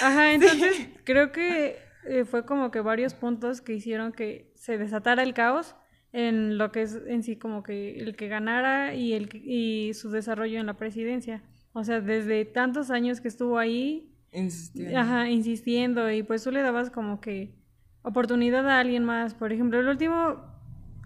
Ajá, 0.00 0.32
entonces 0.32 0.88
creo 1.04 1.32
que 1.32 1.78
eh, 2.04 2.24
fue 2.24 2.44
como 2.44 2.70
que 2.70 2.80
varios 2.80 3.14
puntos 3.14 3.60
que 3.60 3.72
hicieron 3.72 4.12
que 4.12 4.52
se 4.54 4.78
desatara 4.78 5.22
el 5.22 5.34
caos 5.34 5.74
en 6.12 6.58
lo 6.58 6.72
que 6.72 6.82
es 6.82 6.98
en 7.06 7.22
sí 7.22 7.36
como 7.36 7.62
que 7.62 8.00
el 8.00 8.16
que 8.16 8.28
ganara 8.28 8.94
y 8.94 9.12
el 9.12 9.28
y 9.34 9.92
su 9.94 10.10
desarrollo 10.10 10.58
en 10.60 10.66
la 10.66 10.74
presidencia. 10.74 11.42
O 11.72 11.84
sea, 11.84 12.00
desde 12.00 12.44
tantos 12.44 12.90
años 12.90 13.20
que 13.20 13.28
estuvo 13.28 13.58
ahí, 13.58 14.10
Insistiendo. 14.32 14.98
ajá, 14.98 15.28
insistiendo 15.28 16.10
y 16.10 16.22
pues 16.22 16.42
tú 16.44 16.50
le 16.50 16.62
dabas 16.62 16.90
como 16.90 17.20
que 17.20 17.54
oportunidad 18.02 18.68
a 18.68 18.80
alguien 18.80 19.04
más. 19.04 19.34
Por 19.34 19.52
ejemplo, 19.52 19.78
el 19.80 19.88
último 19.88 20.36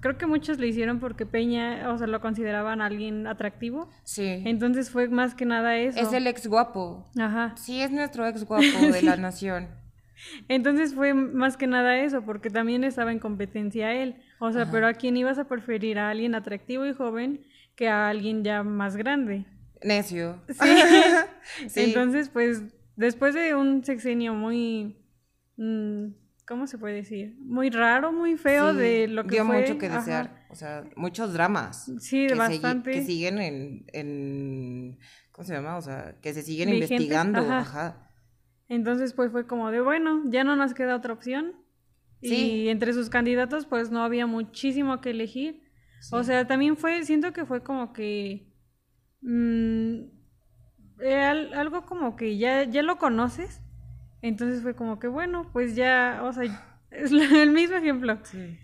creo 0.00 0.18
que 0.18 0.26
muchos 0.26 0.58
le 0.58 0.66
hicieron 0.66 0.98
porque 0.98 1.26
Peña, 1.26 1.90
o 1.92 1.98
sea, 1.98 2.06
lo 2.06 2.20
consideraban 2.20 2.80
alguien 2.80 3.26
atractivo. 3.26 3.88
Sí. 4.04 4.42
Entonces 4.44 4.90
fue 4.90 5.08
más 5.08 5.34
que 5.34 5.44
nada 5.46 5.76
eso. 5.78 5.98
Es 6.00 6.12
el 6.12 6.26
ex 6.26 6.46
guapo. 6.46 7.08
Ajá. 7.18 7.54
Sí, 7.56 7.80
es 7.80 7.90
nuestro 7.90 8.26
ex 8.26 8.44
guapo 8.44 8.64
de 8.92 9.02
la 9.02 9.16
nación. 9.28 9.68
Entonces 10.48 10.94
fue 10.94 11.14
más 11.14 11.56
que 11.56 11.66
nada 11.66 11.98
eso, 11.98 12.22
porque 12.22 12.50
también 12.50 12.84
estaba 12.84 13.12
en 13.12 13.18
competencia 13.18 13.92
él. 13.94 14.16
O 14.38 14.52
sea, 14.52 14.70
pero 14.70 14.86
a 14.86 14.94
quién 14.94 15.16
ibas 15.16 15.38
a 15.38 15.48
preferir 15.48 15.98
a 15.98 16.10
alguien 16.10 16.34
atractivo 16.34 16.86
y 16.86 16.92
joven 16.92 17.44
que 17.74 17.88
a 17.88 18.08
alguien 18.08 18.44
ya 18.44 18.62
más 18.62 18.96
grande. 18.96 19.46
Necio. 19.82 20.42
Sí. 21.68 21.80
Entonces, 21.80 22.28
pues, 22.28 22.62
después 22.96 23.34
de 23.34 23.54
un 23.54 23.84
sexenio 23.84 24.32
muy, 24.34 24.96
mm, 25.56 26.06
¿cómo 26.46 26.66
se 26.66 26.78
puede 26.78 26.94
decir? 26.94 27.36
Muy 27.40 27.70
raro, 27.70 28.12
muy 28.12 28.36
feo 28.36 28.72
Sí, 28.72 28.78
de 28.78 29.08
lo 29.08 29.24
que 29.24 29.30
dio 29.36 29.46
fue. 29.46 29.60
mucho 29.60 29.78
que 29.78 29.86
Ajá. 29.86 29.98
desear. 29.98 30.46
O 30.50 30.54
sea, 30.54 30.84
muchos 30.96 31.32
dramas. 31.32 31.90
Sí, 31.98 32.26
que 32.28 32.34
bastante. 32.34 32.92
que 32.92 33.02
siguen 33.02 33.38
en, 33.40 33.84
en. 33.92 34.98
¿Cómo 35.32 35.46
se 35.46 35.54
llama? 35.54 35.76
O 35.78 35.82
sea, 35.82 36.14
que 36.20 36.32
se 36.34 36.42
siguen 36.42 36.70
Vigentes, 36.70 36.90
investigando. 36.90 37.40
ajá. 37.40 37.58
Ajá. 37.60 38.08
Entonces, 38.68 39.12
pues 39.12 39.30
fue 39.30 39.46
como 39.46 39.70
de, 39.70 39.80
bueno, 39.80 40.22
ya 40.26 40.44
no 40.44 40.56
nos 40.56 40.74
queda 40.74 40.96
otra 40.96 41.12
opción. 41.12 41.54
Sí. 42.22 42.34
Y 42.64 42.68
entre 42.68 42.92
sus 42.92 43.10
candidatos, 43.10 43.66
pues 43.66 43.90
no 43.90 44.02
había 44.04 44.26
muchísimo 44.26 45.00
que 45.00 45.10
elegir. 45.10 45.62
O 46.10 46.22
sea, 46.24 46.46
también 46.46 46.76
fue, 46.76 47.04
siento 47.04 47.32
que 47.32 47.44
fue 47.44 47.62
como 47.62 47.92
que 47.92 48.48
mm, 49.20 50.00
al- 51.04 51.54
algo 51.54 51.84
como 51.86 52.16
que 52.16 52.38
ya, 52.38 52.64
ya 52.64 52.82
lo 52.82 52.98
conoces. 52.98 53.60
Entonces 54.20 54.62
fue 54.62 54.74
como 54.74 54.98
que, 54.98 55.08
bueno, 55.08 55.50
pues 55.52 55.74
ya, 55.74 56.20
o 56.24 56.32
sea, 56.32 56.44
es 56.90 57.12
el 57.12 57.50
mismo 57.50 57.76
ejemplo. 57.76 58.18
Sí. 58.24 58.58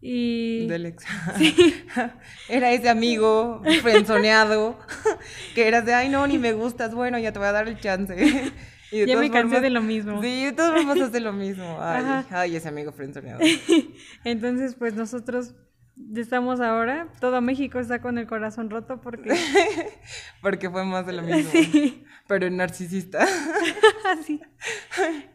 Y 0.00 0.66
Del 0.66 0.86
ex. 0.86 1.04
Era 2.48 2.72
ese 2.72 2.88
amigo 2.88 3.62
frenzoneado 3.82 4.78
que 5.54 5.68
eras 5.68 5.84
de, 5.86 5.94
ay, 5.94 6.08
no, 6.08 6.26
ni 6.26 6.38
me 6.38 6.52
gustas. 6.54 6.94
Bueno, 6.94 7.18
ya 7.18 7.32
te 7.32 7.38
voy 7.38 7.48
a 7.48 7.52
dar 7.52 7.68
el 7.68 7.78
chance. 7.78 8.16
Y 8.92 9.06
ya 9.06 9.16
me 9.18 9.30
cansé 9.30 9.56
formas- 9.56 9.62
de 9.62 9.70
lo 9.70 9.80
mismo. 9.80 10.20
Sí, 10.22 10.44
de 10.44 10.52
todas 10.52 10.72
formas 10.74 11.00
hace 11.00 11.20
lo 11.20 11.32
mismo. 11.32 11.76
Ay, 11.80 12.24
ay, 12.30 12.56
ese 12.56 12.68
amigo 12.68 12.92
frenzoneado. 12.92 13.40
Entonces, 14.24 14.74
pues 14.74 14.94
nosotros 14.94 15.54
estamos 16.14 16.60
ahora, 16.60 17.08
todo 17.20 17.40
México 17.40 17.78
está 17.78 18.00
con 18.02 18.18
el 18.18 18.26
corazón 18.26 18.70
roto 18.70 19.00
porque 19.00 19.30
Porque 20.42 20.70
fue 20.70 20.84
más 20.84 21.06
de 21.06 21.12
lo 21.14 21.22
mismo. 21.22 21.50
Pero 22.28 22.48
narcisista. 22.50 23.26
así. 24.18 24.40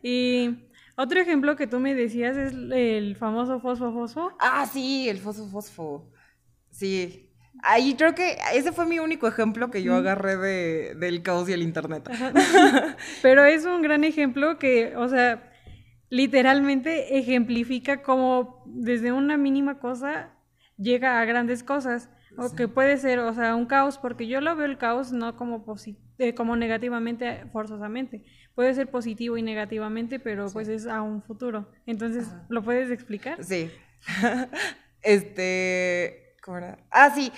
Y 0.04 0.68
otro 0.96 1.20
ejemplo 1.20 1.56
que 1.56 1.68
tú 1.68 1.80
me 1.80 1.94
decías 1.96 2.38
es 2.38 2.54
el 2.54 3.16
famoso 3.16 3.60
fosfo 3.60 3.92
fosfo. 3.92 4.32
Ah, 4.40 4.66
sí, 4.72 5.10
el 5.10 5.18
fosfo 5.20 5.48
fosfo. 5.48 6.12
Sí. 6.72 7.27
Ahí 7.64 7.96
creo 7.96 8.16
que 8.16 8.38
ese 8.54 8.72
fue 8.72 8.86
mi 8.86 9.00
único 9.00 9.28
ejemplo 9.28 9.70
que 9.72 9.84
yo 9.84 9.96
agarré 9.96 10.38
de, 10.38 10.96
del 10.96 11.22
caos 11.22 11.50
y 11.50 11.54
el 11.54 11.62
internet. 11.62 12.10
Pero 13.22 13.46
es 13.46 13.66
un 13.66 13.82
gran 13.82 14.04
ejemplo 14.04 14.58
que, 14.58 14.96
o 14.96 15.08
sea, 15.08 15.52
literalmente 16.10 17.18
ejemplifica 17.18 18.02
cómo 18.02 18.64
desde 18.66 19.12
una 19.12 19.38
mínima 19.38 19.80
cosa 19.80 20.34
llega 20.78 21.20
a 21.20 21.26
grandes 21.26 21.64
cosas. 21.64 22.10
O 22.40 22.54
que 22.56 22.68
puede 22.68 22.98
ser, 22.98 23.18
o 23.18 23.34
sea, 23.34 23.56
un 23.56 23.66
caos, 23.66 23.98
porque 23.98 24.28
yo 24.28 24.42
lo 24.42 24.56
veo 24.56 24.68
el 24.68 24.78
caos 24.78 25.12
no 25.12 25.36
como, 25.36 25.66
eh, 26.20 26.36
como 26.36 26.56
negativamente, 26.56 27.46
forzosamente. 27.52 28.24
Puede 28.54 28.76
ser 28.76 28.92
positivo 28.92 29.38
y 29.38 29.42
negativamente, 29.42 30.20
pero 30.20 30.46
pues 30.54 30.68
es 30.68 30.86
a 30.86 31.02
un 31.02 31.24
futuro. 31.24 31.72
Entonces, 31.88 32.28
¿lo 32.50 32.62
puedes 32.62 32.92
explicar? 32.92 33.44
Sí. 33.44 33.72
este. 35.02 36.27
¿Cómo 36.48 36.60
era? 36.60 36.78
Ah, 36.92 37.12
sí. 37.14 37.30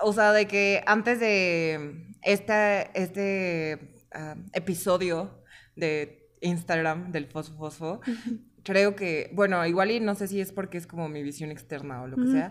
O 0.00 0.12
sea, 0.12 0.32
de 0.32 0.48
que 0.48 0.82
antes 0.86 1.20
de 1.20 2.08
esta, 2.22 2.82
este 2.82 3.94
ah, 4.12 4.34
episodio 4.54 5.44
de 5.76 6.28
Instagram 6.40 7.12
del 7.12 7.28
Fosfo 7.28 7.56
Fosfo, 7.56 8.00
creo 8.64 8.96
que, 8.96 9.30
bueno, 9.34 9.64
igual 9.64 9.92
y 9.92 10.00
no 10.00 10.16
sé 10.16 10.26
si 10.26 10.40
es 10.40 10.50
porque 10.50 10.78
es 10.78 10.88
como 10.88 11.08
mi 11.08 11.22
visión 11.22 11.52
externa 11.52 12.02
o 12.02 12.08
lo 12.08 12.16
que 12.16 12.26
sea, 12.32 12.50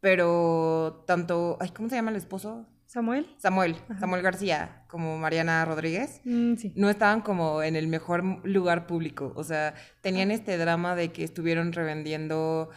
pero 0.00 1.02
tanto, 1.08 1.58
ay, 1.60 1.70
¿cómo 1.70 1.88
se 1.88 1.96
llama 1.96 2.12
el 2.12 2.16
esposo? 2.18 2.68
Samuel. 2.86 3.26
Samuel, 3.38 3.74
Samuel 3.98 4.22
García, 4.22 4.84
como 4.86 5.18
Mariana 5.18 5.64
Rodríguez, 5.64 6.20
Mm, 6.24 6.54
sí. 6.54 6.72
no 6.76 6.88
estaban 6.88 7.20
como 7.20 7.64
en 7.64 7.74
el 7.74 7.88
mejor 7.88 8.22
lugar 8.46 8.86
público. 8.86 9.32
O 9.34 9.42
sea, 9.42 9.74
tenían 10.02 10.30
este 10.30 10.56
drama 10.56 10.94
de 10.94 11.10
que 11.10 11.24
estuvieron 11.24 11.72
revendiendo 11.72 12.70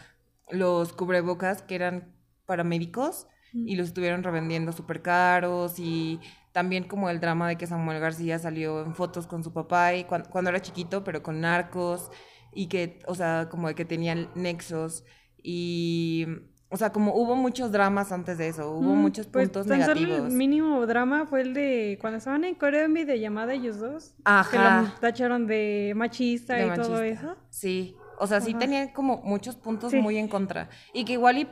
los 0.50 0.92
cubrebocas 0.92 1.62
que 1.62 1.76
eran 1.76 2.12
para 2.50 2.64
médicos 2.64 3.28
y 3.52 3.76
los 3.76 3.86
estuvieron 3.88 4.22
revendiendo 4.24 4.72
súper 4.72 5.02
caros 5.02 5.78
y 5.78 6.18
también 6.52 6.84
como 6.84 7.08
el 7.10 7.20
drama 7.20 7.48
de 7.48 7.56
que 7.56 7.66
Samuel 7.66 8.00
García 8.00 8.38
salió 8.40 8.82
en 8.84 8.94
fotos 8.94 9.26
con 9.28 9.44
su 9.44 9.52
papá 9.52 9.94
y 9.94 10.02
cuan- 10.04 10.24
cuando 10.30 10.50
era 10.50 10.60
chiquito, 10.60 11.04
pero 11.04 11.22
con 11.22 11.40
narcos 11.40 12.10
y 12.52 12.66
que, 12.66 12.98
o 13.06 13.14
sea, 13.14 13.48
como 13.50 13.68
de 13.68 13.74
que 13.76 13.84
tenían 13.84 14.28
nexos 14.34 15.04
y, 15.42 16.26
o 16.68 16.76
sea, 16.76 16.90
como 16.92 17.14
hubo 17.14 17.34
muchos 17.36 17.72
dramas 17.72 18.12
antes 18.12 18.38
de 18.38 18.48
eso, 18.48 18.70
hubo 18.70 18.94
Mm, 18.94 18.98
muchos 19.00 19.26
pues, 19.26 19.48
puntos 19.48 19.66
solo 19.66 19.78
negativos. 19.78 20.28
el 20.30 20.32
mínimo 20.36 20.86
drama 20.86 21.26
fue 21.26 21.40
el 21.42 21.54
de 21.54 21.98
cuando 22.00 22.18
estaban 22.18 22.44
en 22.44 22.54
Corea 22.54 22.84
en 22.84 22.94
videollamada 22.94 23.52
ellos 23.54 23.78
dos. 23.78 24.10
Que 24.16 24.22
Ajá. 24.24 24.82
lo 24.82 25.00
tacharon 25.00 25.46
de 25.46 25.92
machista 25.96 26.54
de 26.54 26.66
y 26.66 26.70
todo 26.70 26.90
machista. 26.90 27.04
eso. 27.06 27.36
Sí, 27.48 27.96
o 28.18 28.26
sea, 28.26 28.40
sí 28.40 28.50
Ajá. 28.50 28.58
tenían 28.60 28.88
como 28.92 29.18
muchos 29.24 29.56
puntos 29.56 29.90
Sí. 29.90 29.98
muy 30.00 30.16
en 30.18 30.28
contra. 30.28 30.68
Y 30.92 31.04
que 31.04 31.14
igual 31.14 31.38
y 31.38 31.48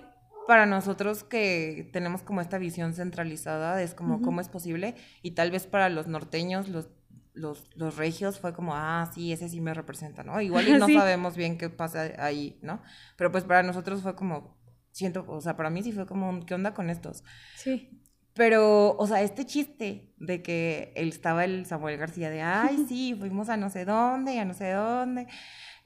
para 0.48 0.64
nosotros 0.64 1.24
que 1.24 1.90
tenemos 1.92 2.22
como 2.22 2.40
esta 2.40 2.56
visión 2.56 2.94
centralizada, 2.94 3.82
es 3.82 3.92
como. 3.94 4.22
¿cómo 4.22 4.40
es 4.40 4.48
posible? 4.48 4.94
Y 5.20 5.32
tal 5.32 5.50
vez 5.50 5.66
para 5.66 5.90
los 5.90 6.06
norteños, 6.06 6.68
los, 6.68 6.88
los, 7.34 7.68
los 7.76 7.98
regios, 7.98 8.40
fue 8.40 8.54
como, 8.54 8.74
ah, 8.74 9.10
sí, 9.14 9.30
ese 9.30 9.50
sí 9.50 9.60
me 9.60 9.74
representa, 9.74 10.24
¿no? 10.24 10.40
Igual 10.40 10.66
y 10.66 10.72
no 10.78 10.86
Sí. 10.86 10.94
sabemos 10.94 11.36
bien 11.36 11.58
qué 11.58 11.68
pasa 11.68 12.12
ahí, 12.16 12.58
¿no? 12.62 12.80
Pero 13.18 13.30
pues 13.30 13.44
para 13.44 13.62
nosotros 13.62 14.00
fue 14.00 14.16
como, 14.16 14.58
siento, 14.90 15.26
o 15.28 15.42
sea, 15.42 15.54
para 15.54 15.68
mí 15.68 15.82
sí 15.82 15.92
fue 15.92 16.06
como, 16.06 16.30
un, 16.30 16.42
¿qué 16.42 16.54
onda 16.54 16.72
con 16.72 16.88
estos? 16.88 17.24
Sí. 17.54 18.00
Pero, 18.32 18.96
o 18.96 19.06
sea, 19.06 19.20
este 19.20 19.44
chiste 19.44 20.14
de 20.16 20.40
que 20.42 20.94
él 20.96 21.10
estaba 21.10 21.44
el 21.44 21.66
Samuel 21.66 21.98
García 21.98 22.30
de, 22.30 22.40
ay, 22.40 22.86
sí, 22.88 23.14
fuimos 23.18 23.50
a 23.50 23.58
no 23.58 23.68
sé 23.68 23.84
dónde, 23.84 24.32
y 24.34 24.38
a 24.38 24.46
no 24.46 24.54
sé 24.54 24.70
dónde, 24.70 25.26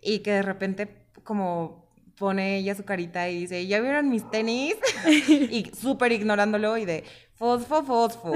y 0.00 0.20
que 0.20 0.30
de 0.30 0.42
repente, 0.42 1.08
como, 1.24 1.91
pone 2.22 2.58
ella 2.58 2.76
su 2.76 2.84
carita 2.84 3.28
y 3.28 3.40
dice, 3.40 3.66
¿ya 3.66 3.80
vieron 3.80 4.08
mis 4.08 4.30
tenis? 4.30 4.76
y 5.28 5.72
súper 5.74 6.12
ignorándolo 6.12 6.78
y 6.78 6.84
de, 6.84 7.02
fosfo, 7.34 7.82
fosfo. 7.82 8.32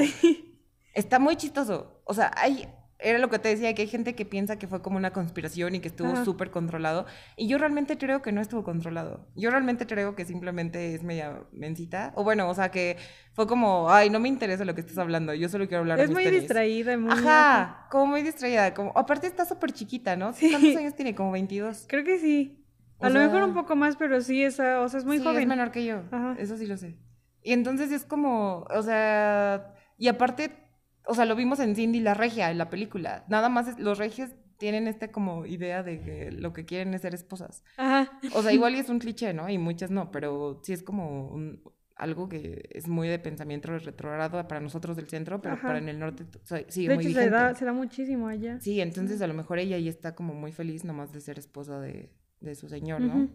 Está 0.93 1.21
muy 1.21 1.37
chistoso. 1.37 2.03
O 2.03 2.13
sea, 2.13 2.33
hay, 2.37 2.67
era 2.99 3.21
lo 3.21 3.31
que 3.31 3.39
te 3.39 3.49
decía, 3.49 3.73
que 3.75 3.83
hay 3.83 3.89
gente 3.89 4.17
que 4.17 4.25
piensa 4.25 4.59
que 4.59 4.67
fue 4.67 4.83
como 4.83 4.97
una 4.97 5.13
conspiración 5.13 5.77
y 5.77 5.79
que 5.79 5.87
estuvo 5.87 6.25
súper 6.25 6.51
controlado. 6.51 7.07
Y 7.37 7.47
yo 7.47 7.59
realmente 7.59 7.97
creo 7.97 8.23
que 8.23 8.33
no 8.33 8.41
estuvo 8.41 8.65
controlado. 8.65 9.29
Yo 9.37 9.51
realmente 9.51 9.87
creo 9.87 10.17
que 10.17 10.25
simplemente 10.25 10.93
es 10.93 11.05
media 11.05 11.45
mencita. 11.53 12.13
O 12.17 12.25
bueno, 12.25 12.51
o 12.51 12.55
sea, 12.55 12.73
que 12.73 12.97
fue 13.35 13.47
como, 13.47 13.89
ay, 13.89 14.11
no 14.11 14.19
me 14.19 14.29
interesa 14.29 14.65
lo 14.65 14.75
que 14.75 14.81
estás 14.81 14.99
hablando, 14.99 15.33
yo 15.33 15.49
solo 15.49 15.69
quiero 15.69 15.83
hablar 15.83 16.01
es 16.01 16.09
de 16.09 16.15
mis 16.17 16.25
muy 16.25 16.41
distraída, 16.41 16.99
muy... 16.99 17.13
Ajá, 17.13 17.87
como 17.89 18.07
muy 18.07 18.23
distraída. 18.23 18.75
Como, 18.75 18.91
aparte 18.97 19.29
está 19.29 19.45
súper 19.45 19.71
chiquita, 19.71 20.17
¿no? 20.17 20.33
¿Cuántos 20.33 20.75
años 20.75 20.97
tiene? 20.97 21.15
Como 21.15 21.31
22. 21.31 21.85
Creo 21.87 22.03
que 22.03 22.19
sí. 22.19 22.66
A 23.01 23.11
lo 23.11 23.21
mejor 23.21 23.43
un 23.43 23.55
poco 23.55 23.77
más, 23.77 23.97
pero 23.97 24.21
sí, 24.21 24.43
esa, 24.43 24.81
o 24.81 24.89
sea, 24.89 24.99
es 24.99 25.05
muy 25.05 25.19
joven. 25.19 25.43
es 25.43 25.47
menor 25.49 25.71
que 25.71 25.85
yo. 25.85 26.03
Ajá. 26.11 26.35
Eso 26.39 26.57
sí 26.57 26.67
lo 26.67 26.77
sé. 26.77 26.97
Y 27.43 27.53
entonces 27.53 27.93
es 27.93 28.05
como, 28.05 28.67
o 28.71 28.83
sea, 28.83 29.75
y 29.99 30.09
aparte 30.09 30.67
o 31.07 31.15
sea, 31.15 31.25
lo 31.25 31.37
vimos 31.37 31.61
en 31.61 31.75
Cindy 31.75 32.01
la 32.01 32.15
regia, 32.15 32.51
en 32.51 32.59
la 32.59 32.69
película. 32.69 33.25
Nada 33.29 33.49
más 33.49 33.79
los 33.79 33.99
regios 33.99 34.31
tienen 34.59 34.89
esta 34.89 35.13
como 35.13 35.47
idea 35.47 35.83
de 35.83 36.01
que 36.01 36.33
lo 36.33 36.53
que 36.53 36.65
quieren 36.65 36.95
es 36.95 37.03
ser 37.03 37.15
esposas. 37.15 37.63
Ajá. 37.77 38.19
O 38.35 38.43
sea, 38.43 38.53
igual 38.53 38.75
y 38.75 38.79
es 38.79 38.89
un 38.91 38.99
cliché, 38.99 39.33
¿no? 39.33 39.49
Y 39.49 39.59
muchas 39.59 39.91
no, 39.91 40.11
pero 40.11 40.61
sí 40.65 40.73
es 40.73 40.83
como 40.83 41.29
un, 41.29 41.63
algo 41.95 42.29
que 42.29 42.69
es 42.73 42.89
muy 42.89 43.09
de 43.09 43.19
pensamiento 43.19 43.77
retrogrado 43.79 44.47
para 44.49 44.61
nosotros 44.61 44.97
del 44.97 45.09
centro, 45.09 45.41
pero 45.41 45.61
para 45.61 45.79
en 45.79 45.89
el 45.89 45.99
norte 45.99 46.27
sigue 46.69 46.95
muy 46.95 47.07
hecho, 47.07 47.21
se 47.21 47.31
da, 47.31 47.55
se 47.55 47.65
da 47.65 47.73
muchísimo 47.73 48.29
allá. 48.29 48.61
Sí, 48.61 48.81
entonces 48.81 49.23
a 49.23 49.27
lo 49.27 49.35
mejor 49.35 49.59
ella 49.59 49.77
ahí 49.77 49.89
está 49.89 50.15
como 50.15 50.35
muy 50.35 50.53
feliz 50.53 50.85
nomás 50.85 51.13
de 51.13 51.21
ser 51.21 51.39
esposa 51.39 51.81
de, 51.81 52.13
de 52.41 52.55
su 52.55 52.69
señor, 52.69 53.01
¿no? 53.01 53.29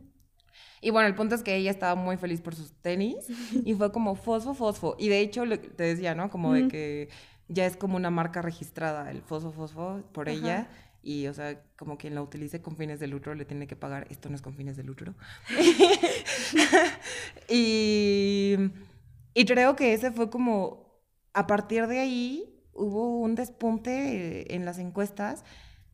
Y 0.82 0.90
bueno, 0.90 1.08
el 1.08 1.16
punto 1.16 1.36
es 1.36 1.44
que 1.44 1.56
ella 1.56 1.72
estaba 1.72 1.96
muy 1.96 2.18
feliz 2.18 2.42
por 2.42 2.56
sus 2.56 2.74
tenis 2.82 3.28
y 3.66 3.74
fue 3.74 3.92
como 3.92 4.16
fosfo, 4.16 4.54
fosfo. 4.54 4.96
Y 5.00 5.10
de 5.10 5.20
hecho, 5.20 5.44
te 5.48 5.84
decía, 5.84 6.16
¿no? 6.16 6.30
Como 6.30 6.54
de 6.54 6.68
que 6.68 7.10
ya 7.48 7.66
es 7.66 7.78
como 7.78 7.98
una 7.98 8.10
marca 8.10 8.42
registrada, 8.42 9.12
el 9.12 9.22
Fosfo 9.22 9.52
Fosfo, 9.52 10.04
por 10.12 10.30
ella. 10.30 10.70
Y, 11.04 11.28
o 11.28 11.34
sea, 11.34 11.64
como 11.78 11.98
quien 11.98 12.14
la 12.14 12.22
utilice 12.22 12.62
con 12.62 12.78
fines 12.78 13.00
de 13.00 13.08
lucro 13.08 13.34
le 13.34 13.46
tiene 13.46 13.68
que 13.68 13.76
pagar. 13.76 14.08
Esto 14.10 14.30
no 14.30 14.36
es 14.36 14.42
con 14.42 14.56
fines 14.56 14.78
de 14.78 14.84
lucro. 14.84 15.16
y, 17.50 18.56
y 19.34 19.46
creo 19.46 19.76
que 19.76 19.94
ese 19.94 20.12
fue 20.12 20.30
como, 20.30 21.02
a 21.34 21.48
partir 21.48 21.88
de 21.88 22.00
ahí, 22.00 22.52
hubo 22.74 23.20
un 23.20 23.36
despunte 23.36 24.56
en 24.56 24.66
las 24.66 24.80
encuestas 24.80 25.44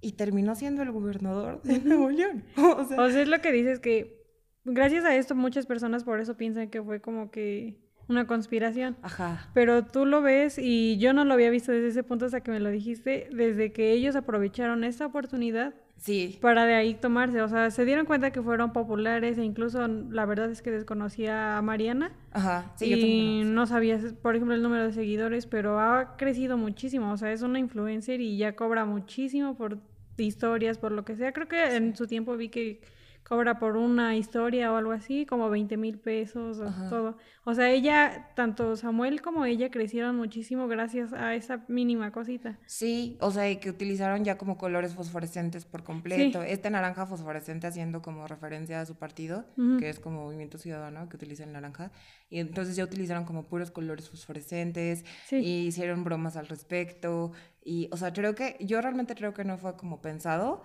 y 0.01 0.13
terminó 0.13 0.55
siendo 0.55 0.83
el 0.83 0.91
gobernador 0.91 1.61
de 1.63 1.79
Nuevo 1.79 2.09
León. 2.09 2.43
O 2.57 2.85
sea, 2.85 3.01
o 3.01 3.09
sea, 3.09 3.21
es 3.21 3.27
lo 3.27 3.41
que 3.41 3.51
dices 3.51 3.79
que 3.79 4.25
gracias 4.63 5.05
a 5.05 5.15
esto 5.15 5.35
muchas 5.35 5.65
personas 5.65 6.03
por 6.03 6.19
eso 6.19 6.37
piensan 6.37 6.69
que 6.69 6.81
fue 6.81 7.01
como 7.01 7.31
que 7.31 7.77
una 8.09 8.27
conspiración. 8.27 8.97
Ajá. 9.01 9.49
Pero 9.53 9.85
tú 9.85 10.05
lo 10.05 10.21
ves 10.21 10.57
y 10.57 10.97
yo 10.97 11.13
no 11.13 11.25
lo 11.25 11.33
había 11.33 11.49
visto 11.49 11.71
desde 11.71 11.89
ese 11.89 12.03
punto 12.03 12.25
hasta 12.25 12.41
que 12.41 12.51
me 12.51 12.59
lo 12.59 12.69
dijiste, 12.69 13.29
desde 13.31 13.71
que 13.71 13.91
ellos 13.91 14.15
aprovecharon 14.15 14.83
esta 14.83 15.05
oportunidad. 15.05 15.73
Sí. 15.97 16.37
Para 16.41 16.65
de 16.65 16.75
ahí 16.75 16.93
tomarse, 16.93 17.41
o 17.41 17.47
sea, 17.47 17.71
se 17.71 17.83
dieron 17.83 18.05
cuenta 18.05 18.31
que 18.31 18.41
fueron 18.41 18.71
populares 18.71 19.37
e 19.39 19.43
incluso 19.43 19.87
la 19.87 20.25
verdad 20.25 20.51
es 20.51 20.61
que 20.61 20.69
desconocía 20.69 21.57
a 21.57 21.61
Mariana. 21.63 22.11
Ajá, 22.31 22.71
sí, 22.75 22.93
y 22.93 23.43
no 23.43 23.65
sabía, 23.65 23.99
por 24.21 24.35
ejemplo, 24.35 24.53
el 24.53 24.61
número 24.61 24.83
de 24.83 24.93
seguidores, 24.93 25.47
pero 25.47 25.79
ha 25.79 26.15
crecido 26.15 26.55
muchísimo, 26.55 27.11
o 27.11 27.17
sea, 27.17 27.31
es 27.31 27.41
una 27.41 27.57
influencer 27.57 28.21
y 28.21 28.37
ya 28.37 28.55
cobra 28.55 28.85
muchísimo 28.85 29.55
por 29.55 29.79
historias, 30.17 30.77
por 30.77 30.91
lo 30.91 31.03
que 31.03 31.15
sea. 31.15 31.31
Creo 31.31 31.47
que 31.47 31.75
en 31.75 31.95
su 31.95 32.05
tiempo 32.05 32.37
vi 32.37 32.49
que 32.49 32.81
cobra 33.27 33.59
por 33.59 33.75
una 33.75 34.15
historia 34.15 34.71
o 34.71 34.77
algo 34.77 34.93
así, 34.93 35.25
como 35.25 35.49
20 35.49 35.75
mil 35.75 35.99
pesos 35.99 36.59
o 36.59 36.89
todo. 36.89 37.17
O 37.43 37.53
sea, 37.53 37.69
ella, 37.71 38.31
tanto 38.35 38.77
Samuel 38.77 39.21
como 39.21 39.43
ella 39.43 39.69
crecieron 39.69 40.15
muchísimo 40.15 40.69
gracias 40.69 41.11
a 41.11 41.35
esa 41.35 41.65
mínima 41.67 42.13
cosita. 42.13 42.57
Sí, 42.67 43.17
o 43.19 43.29
sea, 43.31 43.53
que 43.59 43.69
utilizaron 43.69 44.23
ya 44.23 44.37
como 44.37 44.57
colores 44.57 44.95
fosforescentes 44.95 45.65
por 45.65 45.83
completo. 45.83 46.41
Este 46.41 46.69
naranja 46.69 47.05
fosforescente 47.05 47.67
haciendo 47.67 48.01
como 48.01 48.27
referencia 48.27 48.79
a 48.79 48.85
su 48.85 48.95
partido, 48.95 49.43
que 49.77 49.89
es 49.89 49.99
como 49.99 50.23
Movimiento 50.23 50.57
Ciudadano, 50.57 51.09
que 51.09 51.17
utiliza 51.17 51.43
el 51.43 51.51
naranja. 51.51 51.91
Y 52.29 52.39
entonces 52.39 52.77
ya 52.77 52.85
utilizaron 52.85 53.25
como 53.25 53.43
puros 53.47 53.71
colores 53.71 54.09
fosforescentes 54.09 55.03
y 55.31 55.67
hicieron 55.67 56.05
bromas 56.05 56.37
al 56.37 56.47
respecto. 56.47 57.33
Y, 57.65 57.89
o 57.91 57.97
sea, 57.97 58.13
creo 58.13 58.35
que, 58.35 58.55
yo 58.61 58.79
realmente 58.79 59.15
creo 59.15 59.33
que 59.33 59.43
no 59.43 59.57
fue 59.57 59.75
como 59.75 60.01
pensado 60.01 60.63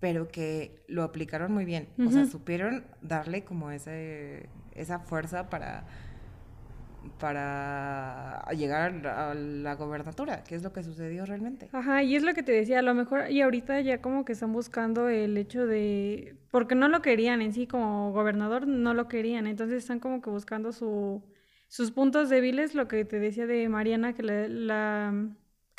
pero 0.00 0.28
que 0.28 0.84
lo 0.88 1.02
aplicaron 1.02 1.52
muy 1.52 1.64
bien. 1.64 1.88
O 1.98 2.10
sea, 2.10 2.26
supieron 2.26 2.84
darle 3.00 3.44
como 3.44 3.70
ese, 3.70 4.48
esa 4.74 4.98
fuerza 4.98 5.48
para, 5.48 5.86
para 7.18 8.44
llegar 8.56 9.06
a 9.06 9.34
la 9.34 9.74
gobernatura, 9.74 10.44
que 10.44 10.54
es 10.54 10.62
lo 10.62 10.72
que 10.72 10.82
sucedió 10.82 11.26
realmente. 11.26 11.68
Ajá, 11.72 12.02
y 12.02 12.16
es 12.16 12.22
lo 12.22 12.34
que 12.34 12.42
te 12.42 12.52
decía, 12.52 12.80
a 12.80 12.82
lo 12.82 12.94
mejor, 12.94 13.30
y 13.30 13.40
ahorita 13.40 13.80
ya 13.80 14.00
como 14.00 14.24
que 14.24 14.32
están 14.32 14.52
buscando 14.52 15.08
el 15.08 15.36
hecho 15.36 15.66
de, 15.66 16.36
porque 16.50 16.74
no 16.74 16.88
lo 16.88 17.02
querían 17.02 17.42
en 17.42 17.52
sí 17.52 17.66
como 17.66 18.12
gobernador, 18.12 18.66
no 18.66 18.94
lo 18.94 19.08
querían, 19.08 19.46
entonces 19.46 19.78
están 19.78 20.00
como 20.00 20.20
que 20.20 20.30
buscando 20.30 20.72
su, 20.72 21.22
sus 21.68 21.90
puntos 21.90 22.28
débiles, 22.28 22.74
lo 22.74 22.88
que 22.88 23.04
te 23.04 23.18
decía 23.18 23.46
de 23.46 23.68
Mariana, 23.68 24.12
que 24.14 24.22
la, 24.22 25.12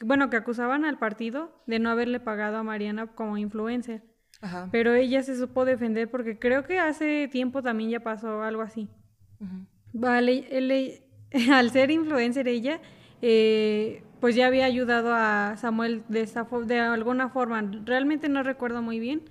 bueno, 0.04 0.30
que 0.30 0.38
acusaban 0.38 0.86
al 0.86 0.98
partido 0.98 1.64
de 1.68 1.80
no 1.80 1.90
haberle 1.90 2.20
pagado 2.20 2.58
a 2.58 2.64
Mariana 2.64 3.08
como 3.08 3.38
influencer. 3.38 4.04
Pero 4.72 4.94
ella 4.94 5.24
se 5.24 5.36
supo 5.38 5.66
defender 5.66 6.10
porque 6.12 6.38
creo 6.38 6.66
que 6.66 6.78
hace 6.78 7.28
tiempo 7.30 7.64
también 7.64 7.90
ya 7.90 8.02
pasó 8.02 8.44
algo 8.44 8.62
así. 8.62 8.90
Vale, 9.94 11.02
al 11.52 11.72
ser 11.72 11.90
influencer 11.90 12.48
ella, 12.48 12.80
eh, 13.22 14.04
pues 14.20 14.36
ya 14.36 14.48
había 14.48 14.66
ayudado 14.66 15.14
a 15.14 15.56
Samuel 15.58 16.04
de, 16.10 16.22
esa, 16.22 16.48
de 16.66 16.80
alguna 16.80 17.30
forma. 17.30 17.62
Realmente 17.86 18.30
no 18.30 18.44
recuerdo 18.44 18.82
muy 18.82 19.00
bien, 19.00 19.24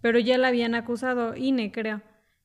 pero 0.00 0.18
ya 0.18 0.38
la 0.38 0.48
habían 0.48 0.74
acusado, 0.74 1.36
INE 1.36 1.70
creo. 1.70 2.02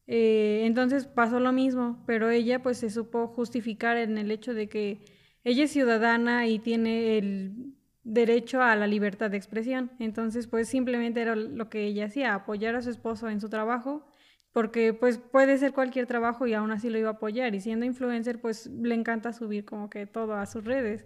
Eh, 0.07 0.63
entonces 0.65 1.07
pasó 1.07 1.39
lo 1.39 1.53
mismo, 1.53 2.03
pero 2.05 2.29
ella 2.29 2.61
pues 2.61 2.77
se 2.77 2.89
supo 2.89 3.27
justificar 3.27 3.97
en 3.97 4.17
el 4.17 4.31
hecho 4.31 4.53
de 4.53 4.67
que 4.67 5.05
ella 5.43 5.63
es 5.63 5.71
ciudadana 5.71 6.47
y 6.47 6.59
tiene 6.59 7.17
el 7.17 7.73
derecho 8.03 8.61
a 8.61 8.75
la 8.75 8.87
libertad 8.87 9.31
de 9.31 9.37
expresión. 9.37 9.91
Entonces, 9.99 10.47
pues 10.47 10.67
simplemente 10.67 11.21
era 11.21 11.35
lo 11.35 11.69
que 11.69 11.85
ella 11.85 12.05
hacía, 12.05 12.33
apoyar 12.33 12.75
a 12.75 12.81
su 12.81 12.89
esposo 12.89 13.29
en 13.29 13.41
su 13.41 13.49
trabajo, 13.49 14.05
porque 14.51 14.93
pues 14.93 15.17
puede 15.17 15.57
ser 15.57 15.73
cualquier 15.73 16.07
trabajo 16.07 16.45
y 16.45 16.53
aún 16.53 16.71
así 16.71 16.89
lo 16.89 16.97
iba 16.97 17.09
a 17.09 17.13
apoyar. 17.13 17.55
Y 17.55 17.61
siendo 17.61 17.85
influencer, 17.85 18.39
pues 18.39 18.67
le 18.67 18.95
encanta 18.95 19.33
subir 19.33 19.65
como 19.65 19.89
que 19.89 20.05
todo 20.05 20.35
a 20.35 20.45
sus 20.45 20.63
redes. 20.63 21.05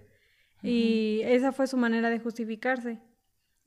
Y 0.63 1.21
esa 1.25 1.51
fue 1.51 1.67
su 1.67 1.77
manera 1.77 2.09
de 2.09 2.19
justificarse. 2.19 2.99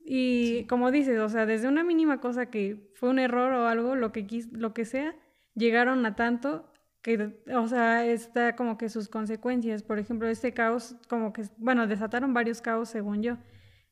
Y 0.03 0.65
como 0.65 0.91
dices, 0.91 1.19
o 1.19 1.29
sea, 1.29 1.45
desde 1.45 1.67
una 1.67 1.83
mínima 1.83 2.19
cosa 2.19 2.47
que 2.47 2.89
fue 2.95 3.09
un 3.09 3.19
error 3.19 3.53
o 3.53 3.67
algo, 3.67 3.95
lo 3.95 4.11
que, 4.11 4.27
lo 4.51 4.73
que 4.73 4.83
sea, 4.83 5.15
llegaron 5.55 6.05
a 6.05 6.15
tanto 6.15 6.73
que, 7.01 7.41
o 7.55 7.67
sea, 7.67 8.05
está 8.05 8.55
como 8.55 8.77
que 8.77 8.89
sus 8.89 9.09
consecuencias. 9.09 9.83
Por 9.83 9.99
ejemplo, 9.99 10.27
este 10.27 10.53
caos, 10.53 10.95
como 11.07 11.33
que, 11.33 11.43
bueno, 11.57 11.87
desataron 11.87 12.33
varios 12.33 12.61
caos 12.61 12.89
según 12.89 13.23
yo. 13.23 13.37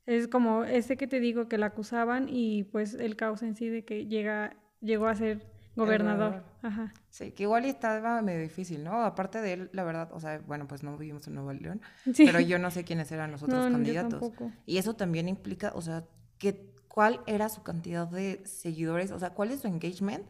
Es 0.05 0.27
como 0.27 0.63
este 0.63 0.97
que 0.97 1.07
te 1.07 1.19
digo 1.19 1.47
que 1.47 1.57
la 1.57 1.67
acusaban 1.67 2.27
y 2.29 2.63
pues 2.65 2.93
el 2.93 3.15
caos 3.15 3.41
en 3.43 3.55
sí 3.55 3.67
de 3.69 3.83
que 3.83 4.07
llega, 4.07 4.55
llegó 4.79 5.07
a 5.07 5.15
ser 5.15 5.45
gobernador. 5.75 6.43
Ajá. 6.61 6.93
Sí, 7.09 7.31
que 7.31 7.43
igual 7.43 7.65
estaba 7.65 8.21
medio 8.21 8.41
difícil, 8.41 8.83
¿no? 8.83 9.03
Aparte 9.03 9.41
de 9.41 9.53
él, 9.53 9.69
la 9.73 9.83
verdad, 9.83 10.09
o 10.11 10.19
sea, 10.19 10.39
bueno, 10.47 10.67
pues 10.67 10.81
no 10.81 10.97
vivimos 10.97 11.27
en 11.27 11.35
Nuevo 11.35 11.53
León, 11.53 11.81
pero 12.17 12.39
yo 12.39 12.57
no 12.57 12.71
sé 12.71 12.83
quiénes 12.83 13.11
eran 13.11 13.31
los 13.31 13.43
otros 13.43 13.71
candidatos. 13.71 14.31
Y 14.65 14.77
eso 14.77 14.95
también 14.95 15.29
implica, 15.29 15.71
o 15.75 15.81
sea, 15.81 16.05
que 16.39 16.73
cuál 16.87 17.21
era 17.27 17.47
su 17.47 17.61
cantidad 17.61 18.07
de 18.07 18.41
seguidores, 18.45 19.11
o 19.11 19.19
sea, 19.19 19.31
cuál 19.31 19.51
es 19.51 19.59
su 19.61 19.67
engagement, 19.67 20.25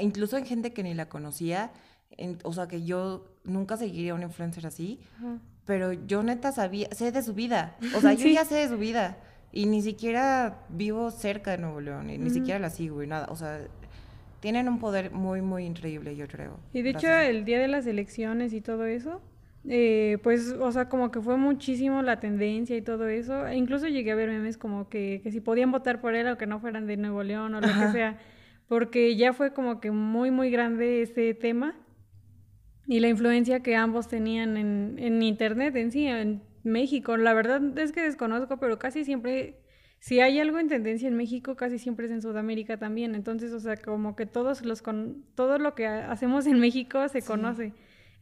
incluso 0.00 0.36
en 0.36 0.44
gente 0.44 0.72
que 0.72 0.82
ni 0.82 0.92
la 0.94 1.08
conocía, 1.08 1.72
o 2.42 2.52
sea, 2.52 2.68
que 2.68 2.84
yo 2.84 3.26
nunca 3.44 3.76
seguiría 3.76 4.12
a 4.12 4.14
un 4.14 4.22
influencer 4.22 4.66
así, 4.66 5.00
pero 5.64 5.92
yo 5.92 6.22
neta 6.22 6.52
sabía, 6.52 6.88
sé 6.92 7.12
de 7.12 7.22
su 7.22 7.34
vida, 7.34 7.76
o 7.96 8.00
sea, 8.00 8.12
yo 8.14 8.28
ya 8.28 8.44
sé 8.44 8.56
de 8.56 8.68
su 8.68 8.78
vida. 8.78 9.18
Y 9.52 9.66
ni 9.66 9.82
siquiera 9.82 10.64
vivo 10.68 11.12
cerca 11.12 11.52
de 11.52 11.58
Nuevo 11.58 11.80
León 11.80 12.10
y 12.10 12.18
ni 12.18 12.28
siquiera 12.30 12.58
la 12.58 12.70
sigo 12.70 13.04
y 13.04 13.06
nada, 13.06 13.28
o 13.30 13.36
sea, 13.36 13.60
tienen 14.40 14.68
un 14.68 14.80
poder 14.80 15.12
muy, 15.12 15.42
muy 15.42 15.64
increíble, 15.64 16.16
yo 16.16 16.26
creo. 16.26 16.58
Y 16.72 16.82
de 16.82 16.90
hecho, 16.90 17.08
el 17.08 17.44
día 17.44 17.60
de 17.60 17.68
las 17.68 17.86
elecciones 17.86 18.52
y 18.52 18.60
todo 18.60 18.84
eso, 18.84 19.22
eh, 19.66 20.18
pues, 20.22 20.52
o 20.60 20.72
sea, 20.72 20.88
como 20.88 21.10
que 21.10 21.20
fue 21.20 21.36
muchísimo 21.36 22.02
la 22.02 22.18
tendencia 22.20 22.76
y 22.76 22.82
todo 22.82 23.06
eso. 23.06 23.46
E 23.46 23.56
incluso 23.56 23.86
llegué 23.86 24.10
a 24.10 24.16
ver 24.16 24.28
memes 24.28 24.58
como 24.58 24.88
que, 24.88 25.20
que 25.22 25.30
si 25.30 25.40
podían 25.40 25.70
votar 25.70 26.00
por 26.00 26.14
él 26.14 26.28
o 26.28 26.36
que 26.36 26.46
no 26.46 26.58
fueran 26.58 26.86
de 26.86 26.96
Nuevo 26.96 27.22
León 27.22 27.54
o 27.54 27.60
lo 27.60 27.68
que 27.68 27.92
sea, 27.92 28.18
porque 28.68 29.16
ya 29.16 29.32
fue 29.32 29.52
como 29.52 29.80
que 29.80 29.90
muy, 29.90 30.30
muy 30.30 30.50
grande 30.50 31.02
ese 31.02 31.32
tema 31.32 31.74
y 32.94 33.00
la 33.00 33.08
influencia 33.08 33.58
que 33.58 33.74
ambos 33.74 34.06
tenían 34.06 34.56
en, 34.56 34.94
en 35.00 35.20
Internet 35.20 35.74
en 35.74 35.90
sí, 35.90 36.06
en 36.06 36.42
México. 36.62 37.16
La 37.16 37.34
verdad 37.34 37.76
es 37.76 37.90
que 37.90 38.02
desconozco, 38.02 38.58
pero 38.58 38.78
casi 38.78 39.04
siempre 39.04 39.58
si 39.98 40.20
hay 40.20 40.38
algo 40.38 40.60
en 40.60 40.68
tendencia 40.68 41.08
en 41.08 41.16
México, 41.16 41.56
casi 41.56 41.80
siempre 41.80 42.06
es 42.06 42.12
en 42.12 42.22
Sudamérica 42.22 42.76
también. 42.76 43.16
Entonces, 43.16 43.52
o 43.52 43.58
sea, 43.58 43.76
como 43.76 44.14
que 44.14 44.26
todos 44.26 44.64
los 44.64 44.80
con 44.80 45.24
todo 45.34 45.58
lo 45.58 45.74
que 45.74 45.88
hacemos 45.88 46.46
en 46.46 46.60
México 46.60 47.08
se 47.08 47.22
conoce. 47.22 47.72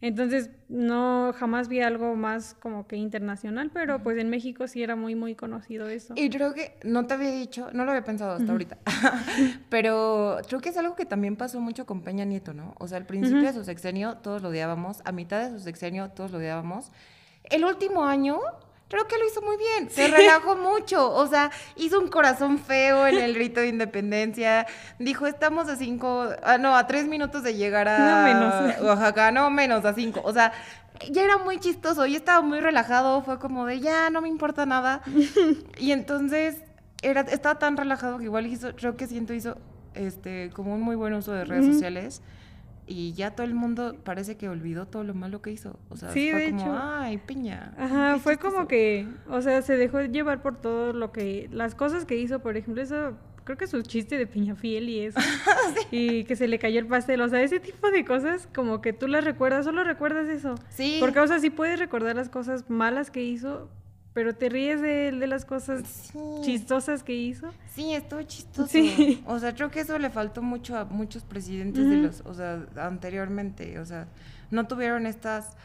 Entonces, 0.02 0.50
no, 0.68 1.32
jamás 1.38 1.68
vi 1.68 1.80
algo 1.80 2.16
más 2.16 2.54
como 2.54 2.88
que 2.88 2.96
internacional, 2.96 3.70
pero 3.72 4.02
pues 4.02 4.18
en 4.18 4.30
México 4.30 4.66
sí 4.66 4.82
era 4.82 4.96
muy, 4.96 5.14
muy 5.14 5.36
conocido 5.36 5.88
eso. 5.88 6.14
Y 6.16 6.28
creo 6.28 6.54
que, 6.54 6.76
no 6.82 7.06
te 7.06 7.14
había 7.14 7.30
dicho, 7.30 7.68
no 7.72 7.84
lo 7.84 7.92
había 7.92 8.02
pensado 8.02 8.32
hasta 8.32 8.50
ahorita, 8.50 8.78
pero 9.70 10.38
creo 10.48 10.60
que 10.60 10.70
es 10.70 10.76
algo 10.76 10.96
que 10.96 11.06
también 11.06 11.36
pasó 11.36 11.60
mucho 11.60 11.86
con 11.86 12.02
Peña 12.02 12.24
Nieto, 12.24 12.52
¿no? 12.52 12.74
O 12.80 12.88
sea, 12.88 12.98
al 12.98 13.06
principio 13.06 13.42
de 13.42 13.52
su 13.52 13.62
sexenio 13.62 14.16
todos 14.16 14.42
lo 14.42 14.48
odiábamos, 14.48 15.02
a 15.04 15.12
mitad 15.12 15.48
de 15.48 15.56
su 15.56 15.62
sexenio 15.62 16.10
todos 16.10 16.32
lo 16.32 16.38
odiábamos. 16.38 16.90
El 17.44 17.64
último 17.64 18.04
año 18.04 18.40
creo 18.92 19.08
que 19.08 19.16
lo 19.16 19.26
hizo 19.26 19.40
muy 19.40 19.56
bien, 19.56 19.88
se 19.88 20.06
relajó 20.06 20.54
mucho, 20.54 21.10
o 21.10 21.26
sea, 21.26 21.50
hizo 21.76 21.98
un 21.98 22.08
corazón 22.08 22.58
feo 22.58 23.06
en 23.06 23.16
el 23.16 23.32
grito 23.32 23.60
de 23.60 23.68
independencia, 23.68 24.66
dijo, 24.98 25.26
estamos 25.26 25.66
a 25.70 25.76
cinco, 25.76 26.28
ah, 26.42 26.58
no, 26.58 26.76
a 26.76 26.86
tres 26.86 27.06
minutos 27.06 27.42
de 27.42 27.54
llegar 27.54 27.88
a 27.88 27.98
no 27.98 28.22
menos. 28.22 28.80
Oaxaca, 28.82 29.30
no 29.32 29.48
menos, 29.48 29.86
a 29.86 29.94
cinco, 29.94 30.20
o 30.22 30.32
sea, 30.34 30.52
ya 31.10 31.24
era 31.24 31.38
muy 31.38 31.58
chistoso 31.58 32.04
y 32.04 32.16
estaba 32.16 32.42
muy 32.42 32.60
relajado, 32.60 33.22
fue 33.22 33.38
como 33.38 33.64
de, 33.64 33.80
ya, 33.80 34.10
no 34.10 34.20
me 34.20 34.28
importa 34.28 34.66
nada, 34.66 35.00
y 35.78 35.92
entonces 35.92 36.56
era, 37.00 37.22
estaba 37.22 37.58
tan 37.58 37.78
relajado 37.78 38.18
que 38.18 38.24
igual 38.24 38.46
hizo, 38.46 38.76
creo 38.76 38.94
que 38.98 39.06
siento 39.06 39.32
hizo, 39.32 39.56
este, 39.94 40.50
como 40.50 40.74
un 40.74 40.82
muy 40.82 40.96
buen 40.96 41.14
uso 41.14 41.32
de 41.32 41.46
redes 41.46 41.64
sociales, 41.64 42.20
y 42.92 43.12
ya 43.14 43.30
todo 43.30 43.46
el 43.46 43.54
mundo 43.54 43.96
parece 44.04 44.36
que 44.36 44.48
olvidó 44.48 44.86
todo 44.86 45.02
lo 45.02 45.14
malo 45.14 45.40
que 45.40 45.50
hizo. 45.50 45.78
O 45.88 45.96
sea, 45.96 46.10
fue 46.10 46.50
como, 46.50 46.78
ay, 46.78 47.18
piña. 47.18 47.74
Ajá, 47.78 48.18
fue 48.18 48.36
como 48.36 48.68
que, 48.68 49.08
o 49.28 49.40
sea, 49.40 49.62
se 49.62 49.76
dejó 49.76 50.00
llevar 50.02 50.42
por 50.42 50.60
todo 50.60 50.92
lo 50.92 51.10
que, 51.10 51.48
las 51.52 51.74
cosas 51.74 52.04
que 52.04 52.16
hizo, 52.16 52.40
por 52.40 52.56
ejemplo, 52.56 52.82
eso, 52.82 53.14
creo 53.44 53.56
que 53.56 53.66
su 53.66 53.82
chiste 53.82 54.18
de 54.18 54.26
piña 54.26 54.54
fiel 54.54 54.88
y 54.88 55.00
eso, 55.00 55.20
y 55.90 56.24
que 56.24 56.36
se 56.36 56.48
le 56.48 56.58
cayó 56.58 56.80
el 56.80 56.86
pastel, 56.86 57.22
o 57.22 57.28
sea, 57.28 57.42
ese 57.42 57.60
tipo 57.60 57.90
de 57.90 58.04
cosas, 58.04 58.46
como 58.54 58.82
que 58.82 58.92
tú 58.92 59.08
las 59.08 59.24
recuerdas, 59.24 59.64
solo 59.64 59.84
recuerdas 59.84 60.28
eso. 60.28 60.54
Sí. 60.68 60.98
Porque, 61.00 61.20
o 61.20 61.26
sea, 61.26 61.40
sí 61.40 61.50
puedes 61.50 61.78
recordar 61.78 62.14
las 62.14 62.28
cosas 62.28 62.68
malas 62.68 63.10
que 63.10 63.22
hizo, 63.22 63.70
pero 64.12 64.34
te 64.34 64.48
ríes 64.48 64.80
de, 64.80 65.12
de 65.12 65.26
las 65.26 65.44
cosas 65.44 66.12
chistosas 66.42 67.02
que 67.02 67.14
hizo. 67.14 67.52
Sí, 67.74 67.94
estuvo 67.94 68.22
chistoso. 68.22 68.68
Sí. 68.68 69.22
O 69.26 69.38
sea, 69.38 69.54
creo 69.54 69.70
que 69.70 69.80
eso 69.80 69.98
le 69.98 70.10
faltó 70.10 70.42
mucho 70.42 70.76
a 70.76 70.84
muchos 70.84 71.24
presidentes 71.24 71.88
de 71.88 71.96
los, 71.96 72.20
o 72.22 72.34
sea, 72.34 72.66
anteriormente. 72.76 73.78
O 73.78 73.84
sea, 73.84 74.08
no 74.50 74.66
tuvieron 74.66 75.06
estas 75.06 75.56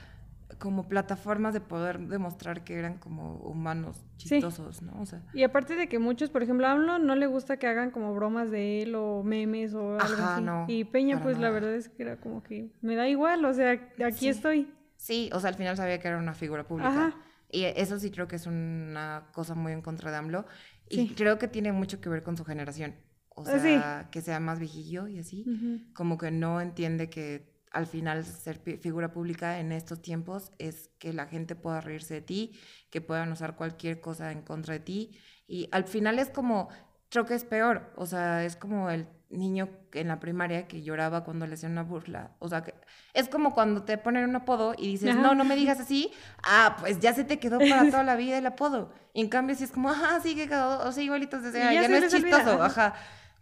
como 0.59 0.87
plataformas 0.87 1.53
de 1.53 1.59
poder 1.59 1.99
demostrar 1.99 2.63
que 2.63 2.75
eran 2.75 2.97
como 2.97 3.33
humanos 3.39 4.01
chistosos, 4.15 4.81
¿no? 4.81 4.93
O 5.01 5.05
sea. 5.05 5.21
Y 5.33 5.43
aparte 5.43 5.75
de 5.75 5.87
que 5.89 5.99
muchos, 5.99 6.29
por 6.29 6.41
ejemplo, 6.41 6.65
a 6.67 6.71
AMLO 6.71 6.99
no 6.99 7.15
le 7.15 7.27
gusta 7.27 7.57
que 7.57 7.67
hagan 7.67 7.91
como 7.91 8.15
bromas 8.15 8.49
de 8.49 8.81
él 8.81 8.95
o 8.95 9.23
memes 9.23 9.73
o 9.73 9.99
algo 9.99 10.23
así. 10.23 10.41
No, 10.41 10.65
y 10.67 10.85
Peña, 10.85 11.21
pues 11.21 11.37
la 11.37 11.49
verdad 11.49 11.73
es 11.73 11.89
que 11.89 12.03
era 12.03 12.17
como 12.17 12.43
que 12.43 12.71
me 12.81 12.95
da 12.95 13.07
igual, 13.07 13.43
o 13.45 13.53
sea, 13.53 13.79
aquí 14.05 14.29
estoy. 14.29 14.73
Sí, 14.95 15.29
o 15.33 15.39
sea, 15.39 15.49
al 15.49 15.55
final 15.55 15.77
sabía 15.77 15.99
que 15.99 16.07
era 16.07 16.17
una 16.17 16.33
figura 16.33 16.63
pública. 16.63 16.89
Ajá. 16.89 17.15
Y 17.49 17.63
eso 17.63 17.99
sí 17.99 18.11
creo 18.11 18.27
que 18.27 18.35
es 18.35 18.45
una 18.45 19.29
cosa 19.33 19.55
muy 19.55 19.71
en 19.71 19.81
contra 19.81 20.11
de 20.11 20.17
AMLO. 20.17 20.45
Y 20.89 21.09
creo 21.09 21.37
que 21.37 21.47
tiene 21.47 21.71
mucho 21.71 22.01
que 22.01 22.09
ver 22.09 22.23
con 22.23 22.37
su 22.37 22.45
generación. 22.45 22.95
O 23.29 23.43
ah, 23.45 23.59
sea, 23.59 24.09
que 24.11 24.21
sea 24.21 24.39
más 24.39 24.59
viejillo 24.59 25.07
y 25.07 25.19
así. 25.19 25.45
Como 25.93 26.17
que 26.17 26.31
no 26.31 26.59
entiende 26.59 27.09
que 27.09 27.55
al 27.71 27.85
final 27.85 28.25
ser 28.25 28.57
figura 28.79 29.11
pública 29.11 29.59
en 29.59 29.71
estos 29.71 30.01
tiempos 30.01 30.51
es 30.57 30.89
que 30.97 31.13
la 31.13 31.27
gente 31.27 31.55
pueda 31.55 31.81
reírse 31.81 32.15
de 32.15 32.21
ti, 32.21 32.59
que 32.89 33.01
puedan 33.01 33.31
usar 33.31 33.55
cualquier 33.55 34.01
cosa 34.01 34.31
en 34.31 34.41
contra 34.41 34.73
de 34.73 34.79
ti. 34.79 35.17
Y 35.47 35.69
al 35.71 35.83
final 35.83 36.19
es 36.19 36.29
como, 36.29 36.69
creo 37.09 37.25
que 37.25 37.35
es 37.35 37.43
peor. 37.43 37.93
O 37.95 38.05
sea, 38.05 38.43
es 38.43 38.55
como 38.55 38.89
el 38.89 39.07
niño 39.29 39.69
en 39.93 40.07
la 40.07 40.19
primaria 40.19 40.67
que 40.67 40.81
lloraba 40.81 41.23
cuando 41.23 41.45
le 41.47 41.55
hacían 41.55 41.73
una 41.73 41.83
burla. 41.83 42.31
O 42.39 42.47
sea, 42.47 42.63
que 42.63 42.73
es 43.13 43.27
como 43.29 43.53
cuando 43.53 43.83
te 43.83 43.97
ponen 43.97 44.29
un 44.29 44.35
apodo 44.35 44.73
y 44.77 44.87
dices, 44.87 45.15
no, 45.15 45.35
no 45.35 45.43
me 45.43 45.55
digas 45.55 45.79
así, 45.79 46.11
ah, 46.43 46.77
pues 46.79 46.99
ya 46.99 47.13
se 47.13 47.23
te 47.23 47.39
quedó 47.39 47.59
para 47.59 47.85
toda 47.89 48.03
la 48.03 48.15
vida 48.15 48.37
el 48.37 48.45
apodo. 48.45 48.93
Y 49.13 49.21
en 49.21 49.29
cambio, 49.29 49.55
si 49.55 49.63
es 49.63 49.71
como, 49.71 49.89
ajá, 49.89 50.19
sí, 50.21 50.35
que 50.35 50.47
quedó, 50.47 50.79
o 50.87 50.91
sea, 50.91 51.03
igualito, 51.03 51.37
o 51.37 51.41
sea, 51.41 51.73
ya, 51.73 51.87
no 51.87 51.97
es 51.97 52.11
chistoso, 52.11 52.61
ajá. 52.61 52.93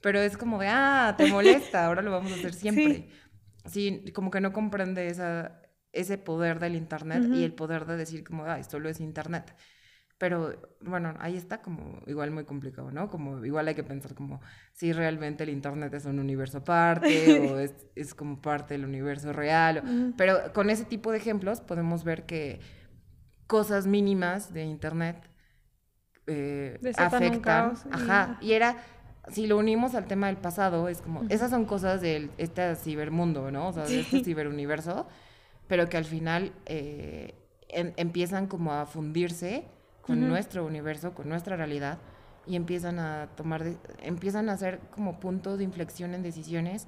Pero 0.02 0.19
es 0.19 0.38
como 0.38 0.60
de, 0.60 0.67
ah, 0.67 1.15
te 1.17 1.28
molesta, 1.28 1.86
ahora 1.86 2.02
lo 2.02 2.12
vamos 2.12 2.32
a 2.32 2.36
hacer 2.36 2.54
siempre. 2.54 3.10
Sí, 3.65 4.06
como 4.13 4.30
que 4.30 4.41
no 4.41 4.54
comprende 4.54 5.08
esa, 5.08 5.62
ese 5.91 6.17
poder 6.17 6.60
del 6.60 6.76
Internet 6.76 7.26
y 7.32 7.43
el 7.43 7.54
poder 7.54 7.86
de 7.86 7.98
decir 7.98 8.24
como, 8.24 8.45
ah, 8.45 8.60
esto 8.60 8.80
lo 8.80 8.89
es 8.89 9.00
Internet. 9.00 9.56
Pero 10.17 10.56
bueno, 10.80 11.13
ahí 11.19 11.36
está 11.36 11.62
como 11.62 12.01
igual 12.08 12.32
muy 12.32 12.45
complicado, 12.45 12.89
¿no? 12.89 13.10
Como 13.10 13.43
igual 13.43 13.67
hay 13.67 13.75
que 13.75 13.84
pensar 13.84 14.15
como 14.15 14.39
si 14.71 14.93
realmente 14.93 15.43
el 15.43 15.49
Internet 15.49 15.93
es 15.93 16.06
un 16.06 16.19
universo 16.19 16.60
aparte 16.60 17.39
o 17.51 17.60
es, 17.60 17.73
es, 17.95 18.13
como 18.13 18.41
parte 18.41 18.75
del 18.75 18.86
universo 18.86 19.34
real. 19.34 20.13
Pero 20.15 20.54
con 20.54 20.69
ese 20.69 20.86
tipo 20.86 21.12
de 21.12 21.17
ejemplos 21.17 21.60
podemos 21.60 22.06
ver 22.06 22.25
que 22.25 22.62
cosas 23.47 23.88
mínimas 23.88 24.54
de 24.54 24.63
Internet 24.63 25.30
eh, 26.28 26.80
afectan. 26.97 27.73
Ajá. 27.91 28.38
Y 28.41 28.54
era, 28.54 28.78
si 29.28 29.47
lo 29.47 29.58
unimos 29.58 29.95
al 29.95 30.06
tema 30.06 30.28
del 30.28 30.38
pasado, 30.38 30.88
es 30.88 31.01
como, 31.01 31.23
esas 31.30 31.49
son 31.51 31.65
cosas 31.65 32.01
de 32.01 32.30
este 32.38 32.75
cibermundo, 32.75 33.51
¿no? 33.51 33.67
O 33.67 33.73
sea, 33.73 33.86
de 33.86 33.99
este 33.99 34.23
ciberuniverso, 34.23 35.08
pero 35.67 35.88
que 35.89 35.97
al 35.97 36.06
final 36.06 36.54
eh, 36.65 37.36
empiezan 37.67 38.47
como 38.47 38.73
a 38.73 38.86
fundirse 38.86 39.65
con 40.06 40.28
nuestro 40.28 40.65
universo, 40.65 41.13
con 41.13 41.30
nuestra 41.30 41.56
realidad, 41.56 41.98
y 42.48 42.56
empiezan 42.56 43.00
a 43.00 43.28
tomar, 43.36 43.63
empiezan 44.04 44.50
a 44.50 44.54
hacer 44.54 44.80
como 44.91 45.20
puntos 45.20 45.58
de 45.58 45.63
inflexión 45.63 46.13
en 46.13 46.22
decisiones 46.22 46.88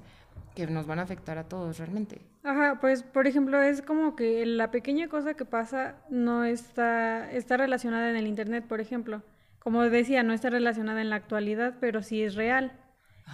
que 0.54 0.66
nos 0.66 0.86
van 0.86 0.98
a 0.98 1.02
afectar 1.02 1.38
a 1.38 1.44
todos 1.44 1.78
realmente. 1.78 2.20
Ajá, 2.44 2.78
pues 2.80 3.02
por 3.02 3.26
ejemplo 3.26 3.60
es 3.60 3.82
como 3.82 4.14
que 4.16 4.46
la 4.46 4.70
pequeña 4.70 5.08
cosa 5.08 5.34
que 5.34 5.44
pasa 5.44 5.96
no 6.08 6.44
está, 6.44 7.30
está 7.32 7.56
relacionada 7.56 8.08
en 8.10 8.16
el 8.16 8.26
Internet, 8.26 8.64
por 8.66 8.80
ejemplo. 8.80 9.22
Como 9.58 9.82
decía, 9.82 10.22
no 10.22 10.32
está 10.32 10.50
relacionada 10.50 11.00
en 11.00 11.10
la 11.10 11.16
actualidad, 11.16 11.74
pero 11.80 12.02
sí 12.02 12.22
es 12.22 12.34
real. 12.36 12.72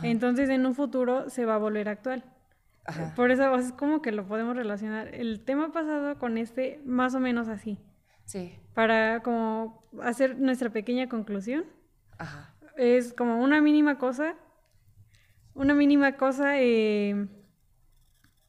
Entonces 0.03 0.49
en 0.49 0.67
un 0.67 0.75
futuro 0.75 1.31
se 1.31 1.45
va 1.45 1.55
a 1.55 1.59
volver 1.59 1.89
actual. 1.89 2.25
Ajá. 2.87 3.13
Por 3.15 3.31
eso 3.31 3.55
es 3.55 3.73
como 3.73 4.03
que 4.03 4.13
lo 4.13 4.27
podemos 4.27 4.57
relacionar. 4.57 5.15
El 5.15 5.45
tema 5.45 5.73
pasado 5.73 6.19
con 6.19 6.37
este, 6.37 6.81
más 6.85 7.15
o 7.15 7.21
menos 7.21 7.49
así. 7.49 7.79
Sí. 8.25 8.59
Para 8.75 9.23
como 9.23 9.85
hacer 10.03 10.39
nuestra 10.39 10.71
pequeña 10.71 11.09
conclusión. 11.09 11.65
Ajá. 12.19 12.55
Es 12.77 13.13
como 13.13 13.43
una 13.43 13.61
mínima 13.61 13.99
cosa. 13.99 14.35
Una 15.55 15.75
mínima 15.75 16.17
cosa, 16.17 16.61
eh, 16.61 17.29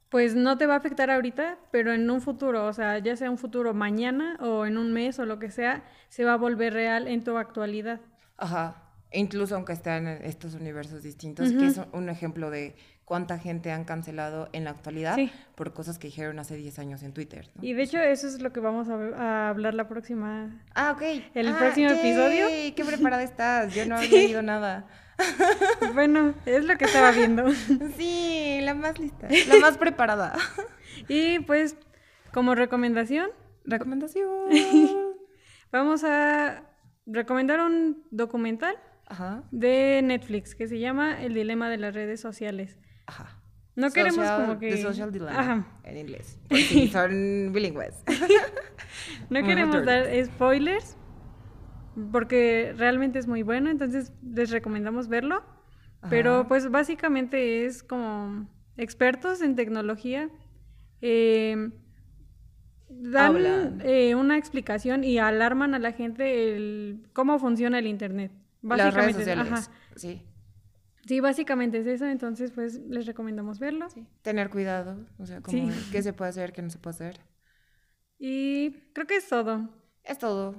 pues 0.10 0.34
no 0.36 0.58
te 0.58 0.66
va 0.66 0.74
a 0.74 0.78
afectar 0.78 1.12
ahorita, 1.12 1.60
pero 1.72 1.94
en 1.94 2.10
un 2.10 2.20
futuro, 2.22 2.66
o 2.66 2.74
sea, 2.74 2.98
ya 3.00 3.16
sea 3.16 3.30
un 3.30 3.38
futuro 3.38 3.74
mañana 3.76 4.38
o 4.40 4.66
en 4.66 4.78
un 4.78 4.92
mes 4.92 5.20
o 5.20 5.26
lo 5.26 5.38
que 5.38 5.52
sea, 5.52 5.84
se 6.10 6.26
va 6.26 6.34
a 6.34 6.38
volver 6.38 6.74
real 6.74 7.08
en 7.08 7.24
tu 7.24 7.38
actualidad. 7.38 8.02
Ajá. 8.38 8.82
incluso 9.14 9.56
aunque 9.56 9.72
estén 9.74 10.08
en 10.08 10.26
estos 10.26 10.56
universos 10.56 11.04
distintos, 11.04 11.52
que 11.54 11.68
es 11.68 11.80
un 11.94 12.10
ejemplo 12.10 12.50
de 12.50 12.76
cuánta 13.06 13.38
gente 13.38 13.72
han 13.72 13.86
cancelado 13.86 14.50
en 14.52 14.63
la 14.63 14.72
actualidad 14.72 15.18
por 15.54 15.74
cosas 15.74 16.00
que 16.00 16.08
dijeron 16.08 16.39
hace 16.39 16.56
10 16.56 16.80
años 16.80 17.04
en 17.04 17.13
Twitter. 17.13 17.50
Y 17.62 17.74
de 17.74 17.84
hecho 17.84 18.00
eso 18.00 18.28
es 18.28 18.41
lo 18.41 18.52
que 18.52 18.60
vamos 18.60 18.89
a, 18.89 19.50
hablar 19.50 19.76
la 19.76 19.88
próxima... 19.88 20.63
Ah, 20.74 20.91
ok. 20.91 21.04
El 21.36 21.48
ah, 21.50 21.58
próximo 21.58 21.89
episodio. 21.89 22.48
¿Qué 22.76 22.84
preparada 22.86 23.24
estás? 23.24 23.74
Yo 23.74 23.86
no 23.86 23.98
he 24.02 24.10
leído 24.10 24.41
nada. 24.41 24.88
bueno, 25.94 26.34
es 26.46 26.65
lo 26.65 26.78
que 26.78 26.86
estaba 26.86 27.12
viendo. 27.12 27.46
sí, 27.96 28.60
la 28.62 28.74
más 28.74 29.00
lista, 29.00 29.28
la 29.48 29.60
más 29.60 29.78
preparada. 29.78 30.34
y 31.08 31.39
pues, 31.39 31.78
como 32.34 32.56
recomendación... 32.56 33.30
Recomendación. 33.68 34.52
vamos 35.72 36.04
a 36.04 36.63
recomendar 37.08 37.62
un 37.62 38.04
documental 38.12 38.76
de 39.52 40.02
Netflix 40.04 40.56
que 40.56 40.68
se 40.68 40.80
llama 40.80 41.22
El 41.24 41.34
dilema 41.34 41.70
de 41.70 41.78
las 41.78 41.94
redes 41.94 42.20
sociales. 42.20 42.78
Ajá. 43.08 43.41
No 43.76 43.91
queremos 43.91 44.26
como 44.30 44.58
que... 44.58 44.72
The 44.72 44.82
Social 44.82 45.12
Dilemma, 45.12 45.39
Ajá. 45.39 45.68
en 45.84 45.98
inglés. 45.98 46.39
Porque 46.48 46.88
son 46.91 47.52
bilingües. 47.52 48.04
no 49.30 49.44
queremos 49.44 49.86
dar 49.86 50.08
spoilers, 50.26 50.98
porque 52.12 52.74
realmente 52.78 53.20
es 53.20 53.28
muy 53.28 53.44
bueno, 53.44 53.70
entonces 53.70 54.13
les 54.24 54.50
recomendamos 54.52 55.08
verlo. 55.08 55.44
Pero 56.08 56.48
pues 56.48 56.70
básicamente 56.70 57.65
es 57.65 57.82
como 57.82 58.48
expertos 58.78 59.41
en 59.41 59.56
tecnología. 59.56 60.30
Eh, 61.02 61.72
dan 62.89 63.82
eh, 63.84 64.13
una 64.13 64.38
explicación 64.38 65.04
y 65.04 65.18
alarman 65.18 65.74
a 65.74 65.80
la 65.80 65.94
gente 65.94 66.56
el 66.56 67.08
cómo 67.13 67.39
funciona 67.39 67.80
el 67.80 67.88
Internet. 67.88 68.32
Básicamente, 68.62 68.98
Las 68.98 69.06
redes 69.06 69.15
sociales, 69.15 69.52
ajá. 69.52 69.72
sí. 69.96 70.22
Sí, 71.06 71.20
básicamente 71.20 71.80
es 71.80 71.88
eso, 71.88 72.06
entonces 72.06 72.52
pues 72.52 72.80
les 72.88 73.06
recomendamos 73.06 73.60
verlo. 73.60 73.88
Tener 74.24 74.50
cuidado, 74.50 75.06
o 75.20 75.26
sea, 75.26 75.41
como 75.41 75.72
qué 75.91 76.02
se 76.02 76.13
puede 76.13 76.30
hacer, 76.30 76.52
qué 76.52 76.62
no 76.62 76.70
se 76.70 76.80
puede 76.80 76.96
hacer. 76.96 77.20
Y 78.18 78.72
creo 78.94 79.06
que 79.06 79.18
es 79.18 79.28
todo. 79.28 79.70
Es 80.04 80.18
todo, 80.18 80.56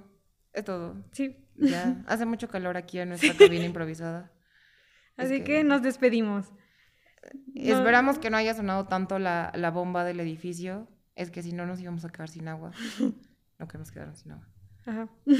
es 0.53 0.65
todo. 0.65 1.05
Sí. 1.13 1.37
Ya, 1.57 2.05
hace 2.07 2.27
mucho 2.27 2.49
calor 2.49 2.77
aquí 2.77 2.99
en 2.99 3.09
nuestra 3.09 3.35
cabina 3.35 3.65
improvisada. 3.65 4.31
Así 5.17 5.43
que... 5.43 5.65
nos 5.65 5.83
despedimos. 5.83 6.53
Esperamos 7.55 8.19
que 8.19 8.31
no 8.31 8.37
haya 8.37 8.55
sonado 8.55 8.87
tanto 8.87 9.19
la, 9.19 9.51
la 9.55 9.71
bomba 9.71 10.05
del 10.05 10.21
edificio. 10.21 10.87
Es 11.15 11.31
que 11.31 11.43
si 11.43 11.53
no 11.53 11.65
nos 11.67 11.81
íbamos 11.81 12.05
a 12.05 12.11
quedar 12.11 12.29
sin 12.29 12.49
agua. 12.49 12.73
No 13.59 13.67
queremos 13.67 13.91
quedarnos 13.91 14.19
sin 14.19 14.33
agua. 14.33 14.47
Ajá. 14.85 15.09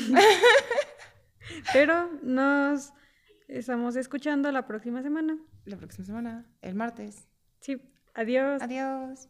Pero 1.75 2.11
nos 2.23 2.95
Estamos 3.49 3.95
escuchando 3.95 4.51
la 4.51 4.67
próxima 4.67 5.03
semana. 5.03 5.39
La 5.65 5.77
próxima 5.77 6.05
semana, 6.05 6.47
el 6.63 6.75
martes. 6.75 7.29
Sí. 7.61 7.81
Adiós. 8.15 8.61
Adiós. 8.61 9.29